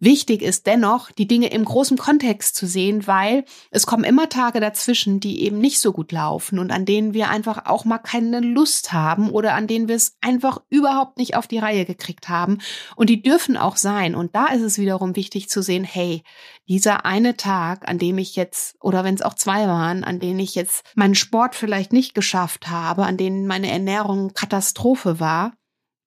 Wichtig 0.00 0.42
ist 0.42 0.68
dennoch, 0.68 1.10
die 1.10 1.26
Dinge 1.26 1.48
im 1.48 1.64
großen 1.64 1.98
Kontext 1.98 2.54
zu 2.54 2.68
sehen, 2.68 3.08
weil 3.08 3.44
es 3.72 3.84
kommen 3.84 4.04
immer 4.04 4.28
Tage 4.28 4.60
dazwischen, 4.60 5.18
die 5.18 5.42
eben 5.42 5.58
nicht 5.58 5.80
so 5.80 5.92
gut 5.92 6.12
laufen 6.12 6.60
und 6.60 6.70
an 6.70 6.84
denen 6.84 7.14
wir 7.14 7.30
einfach 7.30 7.66
auch 7.66 7.84
mal 7.84 7.98
keine 7.98 8.38
Lust 8.38 8.92
haben 8.92 9.28
oder 9.28 9.54
an 9.54 9.66
denen 9.66 9.88
wir 9.88 9.96
es 9.96 10.16
einfach 10.20 10.60
überhaupt 10.68 11.18
nicht 11.18 11.34
auf 11.34 11.48
die 11.48 11.58
Reihe 11.58 11.84
gekriegt 11.84 12.28
haben. 12.28 12.58
Und 12.94 13.10
die 13.10 13.22
dürfen 13.22 13.56
auch 13.56 13.76
sein. 13.76 14.14
Und 14.14 14.36
da 14.36 14.46
ist 14.46 14.62
es 14.62 14.78
wiederum 14.78 15.16
wichtig 15.16 15.48
zu 15.48 15.62
sehen, 15.62 15.82
hey, 15.82 16.22
dieser 16.68 17.04
eine 17.04 17.36
Tag, 17.36 17.88
an 17.88 17.98
dem 17.98 18.18
ich 18.18 18.36
jetzt, 18.36 18.76
oder 18.80 19.02
wenn 19.02 19.16
es 19.16 19.22
auch 19.22 19.34
zwei 19.34 19.66
waren, 19.66 20.04
an 20.04 20.20
denen 20.20 20.38
ich 20.38 20.54
jetzt 20.54 20.84
meinen 20.94 21.16
Sport 21.16 21.56
vielleicht 21.56 21.92
nicht 21.92 22.14
geschafft 22.14 22.68
habe, 22.68 23.04
an 23.04 23.16
denen 23.16 23.48
meine 23.48 23.70
Ernährung 23.70 24.32
Katastrophe 24.32 25.18
war, 25.18 25.54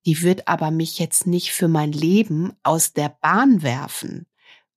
die 0.06 0.22
wird 0.22 0.48
aber 0.48 0.72
mich 0.72 1.00
jetzt 1.00 1.28
nicht 1.28 1.52
für 1.52 1.68
mein 1.68 1.92
Leben 1.92 2.54
aus 2.64 2.94
der 2.94 3.10
Bahn 3.10 3.62
werfen. 3.62 4.26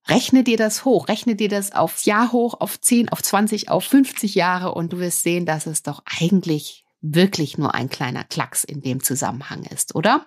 Rechne 0.06 0.44
dir 0.44 0.58
das 0.58 0.84
hoch, 0.84 1.08
rechne 1.08 1.34
dir 1.34 1.48
das 1.48 1.72
aufs 1.72 2.04
Jahr 2.04 2.32
hoch, 2.32 2.60
auf 2.60 2.78
10, 2.78 3.08
auf 3.08 3.22
20, 3.22 3.70
auf 3.70 3.84
50 3.84 4.34
Jahre 4.34 4.74
und 4.74 4.92
du 4.92 4.98
wirst 4.98 5.22
sehen, 5.22 5.46
dass 5.46 5.66
es 5.66 5.82
doch 5.82 6.02
eigentlich 6.20 6.84
wirklich 7.00 7.56
nur 7.56 7.74
ein 7.74 7.88
kleiner 7.88 8.24
Klacks 8.24 8.64
in 8.64 8.82
dem 8.82 9.02
Zusammenhang 9.02 9.64
ist, 9.64 9.94
oder? 9.94 10.26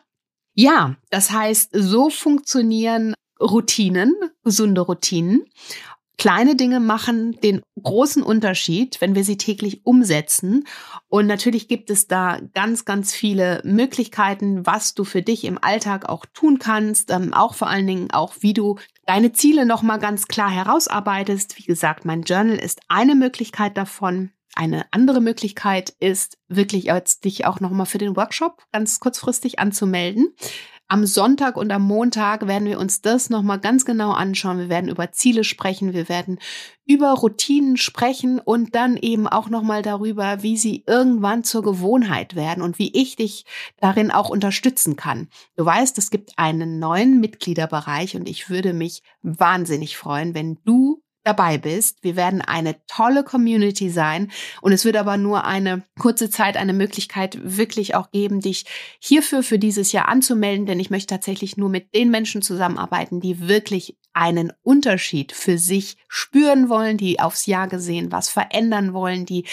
Ja, 0.53 0.95
das 1.11 1.29
heißt, 1.29 1.71
so 1.73 2.09
funktionieren 2.09 3.13
Routinen, 3.39 4.15
gesunde 4.43 4.81
Routinen. 4.81 5.45
Kleine 6.17 6.55
Dinge 6.55 6.79
machen 6.79 7.33
den 7.41 7.61
großen 7.81 8.23
Unterschied, 8.23 8.99
wenn 9.01 9.13
wir 9.13 9.23
sie 9.23 9.37
täglich 9.37 9.85
umsetzen. 9.85 10.65
Und 11.09 11.27
natürlich 11.27 11.67
gibt 11.67 11.91
es 11.91 12.07
da 12.07 12.39
ganz, 12.55 12.85
ganz 12.85 13.13
viele 13.13 13.61
Möglichkeiten, 13.63 14.65
was 14.65 14.95
du 14.95 15.03
für 15.03 15.21
dich 15.21 15.43
im 15.43 15.59
Alltag 15.61 16.09
auch 16.09 16.25
tun 16.33 16.57
kannst. 16.57 17.11
Ähm, 17.11 17.35
auch 17.35 17.53
vor 17.53 17.67
allen 17.67 17.85
Dingen 17.85 18.09
auch, 18.11 18.33
wie 18.39 18.55
du 18.55 18.79
deine 19.05 19.31
Ziele 19.31 19.67
nochmal 19.67 19.99
ganz 19.99 20.27
klar 20.27 20.49
herausarbeitest. 20.49 21.59
Wie 21.59 21.65
gesagt, 21.65 22.03
mein 22.03 22.23
Journal 22.23 22.57
ist 22.57 22.81
eine 22.87 23.13
Möglichkeit 23.13 23.77
davon. 23.77 24.31
Eine 24.55 24.87
andere 24.89 25.21
Möglichkeit 25.21 25.91
ist 25.99 26.39
wirklich 26.47 26.91
als 26.91 27.19
dich 27.19 27.45
auch 27.45 27.59
nochmal 27.59 27.85
für 27.85 27.99
den 27.99 28.15
Workshop 28.15 28.63
ganz 28.71 28.99
kurzfristig 28.99 29.59
anzumelden. 29.59 30.33
Am 30.89 31.05
Sonntag 31.05 31.57
und 31.57 31.69
am 31.71 31.81
Montag 31.81 32.47
werden 32.47 32.65
wir 32.65 32.79
uns 32.79 33.01
das 33.01 33.29
nochmal 33.29 33.59
ganz 33.59 33.83
genau 33.83 34.11
anschauen. 34.11 34.57
Wir 34.57 34.69
werden 34.69 34.89
über 34.89 35.11
Ziele 35.11 35.43
sprechen, 35.43 35.91
wir 35.91 36.07
werden 36.07 36.39
über 36.85 37.11
Routinen 37.11 37.75
sprechen 37.75 38.39
und 38.39 38.73
dann 38.73 38.95
eben 38.95 39.27
auch 39.27 39.49
nochmal 39.49 39.81
darüber, 39.81 40.43
wie 40.43 40.55
sie 40.55 40.85
irgendwann 40.87 41.43
zur 41.43 41.61
Gewohnheit 41.61 42.35
werden 42.35 42.63
und 42.63 42.79
wie 42.79 42.95
ich 42.95 43.17
dich 43.17 43.43
darin 43.81 44.11
auch 44.11 44.29
unterstützen 44.29 44.95
kann. 44.95 45.27
Du 45.57 45.65
weißt, 45.65 45.97
es 45.97 46.09
gibt 46.09 46.39
einen 46.39 46.79
neuen 46.79 47.19
Mitgliederbereich 47.19 48.15
und 48.15 48.29
ich 48.29 48.49
würde 48.49 48.71
mich 48.71 49.03
wahnsinnig 49.21 49.97
freuen, 49.97 50.35
wenn 50.35 50.57
du 50.63 51.03
dabei 51.27 51.57
bist. 51.57 52.03
Wir 52.03 52.15
werden 52.15 52.41
eine 52.41 52.77
tolle 52.87 53.23
Community 53.23 53.89
sein 53.89 54.31
und 54.61 54.71
es 54.71 54.85
wird 54.85 54.95
aber 54.95 55.17
nur 55.17 55.43
eine 55.43 55.83
kurze 55.99 56.29
Zeit 56.29 56.55
eine 56.55 56.73
Möglichkeit 56.73 57.37
wirklich 57.43 57.95
auch 57.95 58.11
geben, 58.11 58.39
dich 58.39 58.65
hierfür 58.99 59.43
für 59.43 59.59
dieses 59.59 59.91
Jahr 59.91 60.07
anzumelden, 60.07 60.65
denn 60.65 60.79
ich 60.79 60.89
möchte 60.89 61.13
tatsächlich 61.13 61.57
nur 61.57 61.69
mit 61.69 61.93
den 61.93 62.09
Menschen 62.09 62.41
zusammenarbeiten, 62.41 63.19
die 63.19 63.47
wirklich 63.47 63.97
einen 64.13 64.53
Unterschied 64.63 65.33
für 65.33 65.57
sich 65.57 65.97
spüren 66.07 66.69
wollen, 66.69 66.97
die 66.97 67.19
aufs 67.19 67.45
Jahr 67.45 67.67
gesehen 67.67 68.11
was 68.11 68.29
verändern 68.29 68.93
wollen, 68.93 69.25
die 69.25 69.45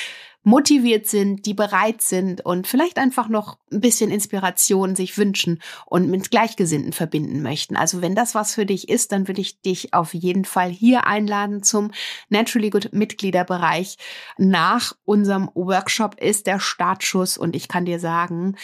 motiviert 0.45 1.07
sind, 1.07 1.47
die 1.47 1.55
bereit 1.55 2.03
sind 2.03 2.45
und 2.45 2.67
vielleicht 2.67 2.99
einfach 2.99 3.29
noch 3.29 3.59
ein 3.73 3.81
bisschen 3.81 4.11
Inspiration 4.11 4.95
sich 4.95 5.19
wünschen 5.19 5.61
und 5.87 6.09
mit 6.09 6.31
Gleichgesinnten 6.31 6.93
verbinden 6.93 7.43
möchten. 7.43 7.77
Also 7.77 8.03
wenn 8.03 8.15
das 8.15 8.35
was 8.35 8.55
für 8.55 8.67
dich 8.67 8.89
ist, 8.89 9.11
dann 9.11 9.27
würde 9.27 9.41
ich 9.41 9.61
dich 9.63 9.95
auf 9.95 10.15
jeden 10.15 10.45
Fall 10.45 10.71
hier 10.71 11.07
einladen 11.07 11.63
zum 11.63 11.91
Naturally 12.29 12.71
Good 12.71 12.93
Mitgliederbereich. 12.93 13.97
Nach 14.37 14.93
unserem 15.05 15.51
Workshop 15.55 16.21
ist 16.21 16.47
der 16.47 16.61
Startschuss 16.61 17.39
und 17.39 17.57
ich 17.57 17.67
kann 17.67 17.87
dir 17.87 17.99
sagen, 17.99 18.57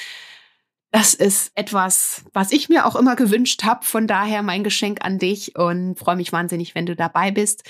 das 0.92 1.14
ist 1.14 1.52
etwas, 1.54 2.24
was 2.32 2.52
ich 2.52 2.68
mir 2.68 2.84
auch 2.84 2.96
immer 2.96 3.16
gewünscht 3.16 3.62
habe. 3.64 3.84
Von 3.84 4.06
daher 4.06 4.42
mein 4.42 4.64
Geschenk 4.64 5.04
an 5.04 5.18
dich 5.18 5.56
und 5.56 5.98
freue 5.98 6.16
mich 6.16 6.32
wahnsinnig, 6.32 6.74
wenn 6.74 6.86
du 6.86 6.96
dabei 6.96 7.30
bist. 7.30 7.62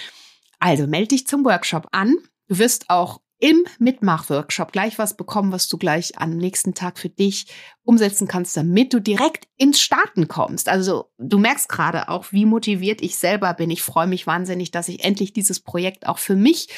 Also 0.58 0.86
melde 0.86 1.08
dich 1.08 1.26
zum 1.26 1.44
Workshop 1.44 1.88
an. 1.92 2.16
Du 2.48 2.58
wirst 2.58 2.88
auch 2.88 3.20
im 3.40 3.64
Mitmachworkshop 3.78 4.70
gleich 4.70 4.98
was 4.98 5.16
bekommen, 5.16 5.50
was 5.50 5.68
du 5.68 5.78
gleich 5.78 6.18
am 6.18 6.36
nächsten 6.36 6.74
Tag 6.74 6.98
für 6.98 7.08
dich 7.08 7.46
umsetzen 7.82 8.28
kannst, 8.28 8.56
damit 8.56 8.92
du 8.92 9.00
direkt 9.00 9.48
ins 9.56 9.80
Starten 9.80 10.28
kommst. 10.28 10.68
Also 10.68 11.10
du 11.18 11.38
merkst 11.38 11.68
gerade 11.68 12.08
auch, 12.08 12.32
wie 12.32 12.44
motiviert 12.44 13.00
ich 13.02 13.16
selber 13.16 13.54
bin. 13.54 13.70
Ich 13.70 13.82
freue 13.82 14.06
mich 14.06 14.26
wahnsinnig, 14.26 14.70
dass 14.70 14.88
ich 14.88 15.04
endlich 15.04 15.32
dieses 15.32 15.60
Projekt 15.60 16.06
auch 16.06 16.18
für 16.18 16.36
mich 16.36 16.68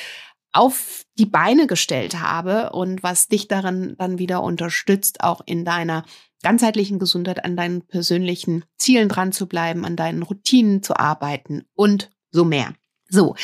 auf 0.52 1.04
die 1.18 1.26
Beine 1.26 1.66
gestellt 1.66 2.20
habe 2.20 2.70
und 2.70 3.02
was 3.02 3.26
dich 3.26 3.48
darin 3.48 3.96
dann 3.98 4.18
wieder 4.18 4.42
unterstützt, 4.42 5.22
auch 5.22 5.40
in 5.44 5.64
deiner 5.64 6.04
ganzheitlichen 6.42 6.98
Gesundheit, 6.98 7.44
an 7.44 7.56
deinen 7.56 7.86
persönlichen 7.86 8.64
Zielen 8.76 9.08
dran 9.08 9.32
zu 9.32 9.46
bleiben, 9.46 9.84
an 9.84 9.96
deinen 9.96 10.22
Routinen 10.22 10.82
zu 10.82 10.96
arbeiten 10.96 11.64
und 11.74 12.10
so 12.30 12.44
mehr. 12.44 12.74
So, 13.14 13.34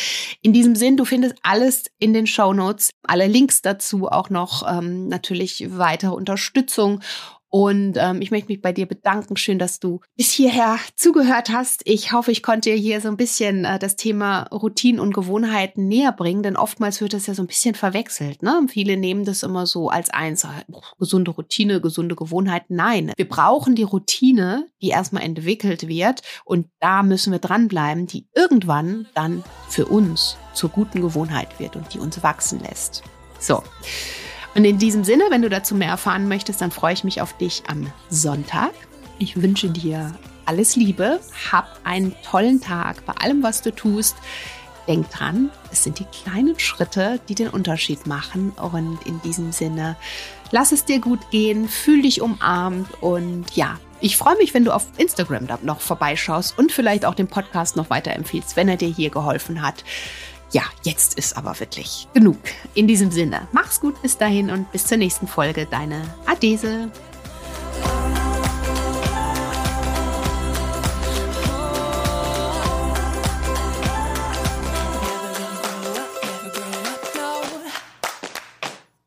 in 0.41 0.55
diesem 0.55 0.75
Sinn, 0.75 0.97
du 0.97 1.05
findest 1.05 1.35
alles 1.43 1.85
in 1.99 2.15
den 2.15 2.27
Show 2.27 2.55
Notes, 2.55 2.89
alle 3.03 3.27
Links 3.27 3.61
dazu, 3.61 4.09
auch 4.09 4.31
noch 4.31 4.67
ähm, 4.67 5.09
natürlich 5.09 5.77
weitere 5.77 6.13
Unterstützung 6.13 7.03
und 7.51 7.95
ähm, 7.97 8.21
ich 8.21 8.31
möchte 8.31 8.49
mich 8.49 8.61
bei 8.61 8.73
dir 8.73 8.87
bedanken. 8.87 9.37
Schön, 9.37 9.59
dass 9.59 9.81
du 9.81 10.01
bis 10.17 10.33
hierher 10.33 10.79
zugehört 10.97 11.49
hast. 11.51 11.81
Ich 11.85 12.13
hoffe, 12.13 12.31
ich 12.31 12.43
konnte 12.43 12.71
dir 12.71 12.77
hier 12.77 13.01
so 13.01 13.09
ein 13.09 13.17
bisschen 13.17 13.65
äh, 13.65 13.79
das 13.79 13.97
Thema 13.97 14.43
Routinen 14.53 15.01
und 15.01 15.15
Gewohnheiten 15.15 15.89
näher 15.89 16.13
bringen, 16.13 16.43
denn 16.43 16.57
oftmals 16.57 17.01
wird 17.01 17.15
das 17.15 17.27
ja 17.27 17.35
so 17.35 17.43
ein 17.43 17.47
bisschen 17.47 17.75
verwechselt. 17.75 18.43
Ne? 18.43 18.67
Viele 18.69 18.97
nehmen 18.99 19.25
das 19.25 19.43
immer 19.43 19.67
so 19.67 19.89
als 19.89 20.11
eins, 20.11 20.45
äh, 20.45 20.49
gesunde 20.99 21.31
Routine, 21.31 21.81
gesunde 21.81 22.17
Gewohnheiten. 22.17 22.77
Nein, 22.77 23.13
wir 23.17 23.29
brauchen 23.29 23.75
die 23.75 23.83
Routine, 23.83 24.67
die 24.83 24.89
erstmal 24.89 25.23
entwickelt 25.23 25.89
wird 25.89 26.23
und 26.45 26.67
da 26.81 27.03
müssen 27.03 27.33
wir 27.33 27.39
dranbleiben, 27.39 28.07
die 28.07 28.27
irgendwann 28.35 29.07
dann 29.15 29.43
für 29.69 29.87
uns 29.87 30.37
zur 30.53 30.69
guten 30.69 31.01
Gewohnheit 31.01 31.59
wird 31.59 31.77
und 31.77 31.95
die 31.95 31.99
uns 31.99 32.23
wachsen 32.23 32.61
lässt. 32.61 33.03
So. 33.41 33.63
Und 34.59 34.65
in 34.65 34.77
diesem 34.77 35.05
Sinne, 35.05 35.23
wenn 35.31 35.43
du 35.43 35.49
dazu 35.49 35.77
mehr 35.77 35.91
erfahren 35.91 36.27
möchtest, 36.27 36.61
dann 36.61 36.73
freue 36.73 36.93
ich 36.93 37.05
mich 37.05 37.21
auf 37.21 37.33
dich 37.37 37.63
am 37.69 37.87
Sonntag. 38.11 38.73
Ich 39.21 39.41
wünsche 39.41 39.71
dir 39.71 40.13
alles 40.47 40.75
Liebe, 40.75 41.21
hab 41.53 41.79
einen 41.85 42.13
tollen 42.25 42.61
Tag 42.61 43.07
bei 43.07 43.13
allem, 43.13 43.45
was 43.45 43.63
du 43.63 43.73
tust. 43.73 44.17
Denk 44.89 45.09
dran, 45.11 45.51
es 45.71 45.85
sind 45.85 46.01
die 46.01 46.07
kleinen 46.07 46.59
Schritte, 46.59 47.21
die 47.29 47.37
den 47.37 47.51
Unterschied 47.51 48.09
machen. 48.09 48.51
Und 48.51 48.99
in 49.07 49.23
diesem 49.23 49.53
Sinne, 49.53 49.95
lass 50.51 50.73
es 50.73 50.85
dir 50.85 50.99
gut 50.99 51.31
gehen, 51.31 51.69
fühl 51.69 52.03
dich 52.03 52.21
umarmt 52.21 52.89
und 53.01 53.55
ja, 53.55 53.79
ich 54.01 54.17
freue 54.17 54.37
mich, 54.39 54.55
wenn 54.55 54.65
du 54.65 54.73
auf 54.73 54.87
Instagram 54.97 55.47
noch 55.63 55.81
vorbeischaust 55.81 56.59
und 56.59 56.73
vielleicht 56.73 57.05
auch 57.05 57.15
den 57.15 57.29
Podcast 57.29 57.77
noch 57.77 57.91
weiterempfiehlst, 57.91 58.57
wenn 58.57 58.69
er 58.69 58.77
dir 58.77 58.89
hier 58.89 59.11
geholfen 59.11 59.63
hat 59.63 59.85
ja, 60.53 60.63
jetzt 60.83 61.19
ist 61.19 61.37
aber 61.37 61.59
wirklich 61.61 62.09
genug. 62.15 62.39
In 62.75 62.87
diesem 62.87 63.11
Sinne, 63.11 63.49
mach's 63.53 63.81
gut 63.81 64.01
bis 64.03 64.17
dahin 64.17 64.51
und 64.51 64.71
bis 64.73 64.87
zur 64.87 64.99
nächsten 64.99 65.27
Folge. 65.27 65.67
Deine 65.67 66.03
Adese. 66.27 66.91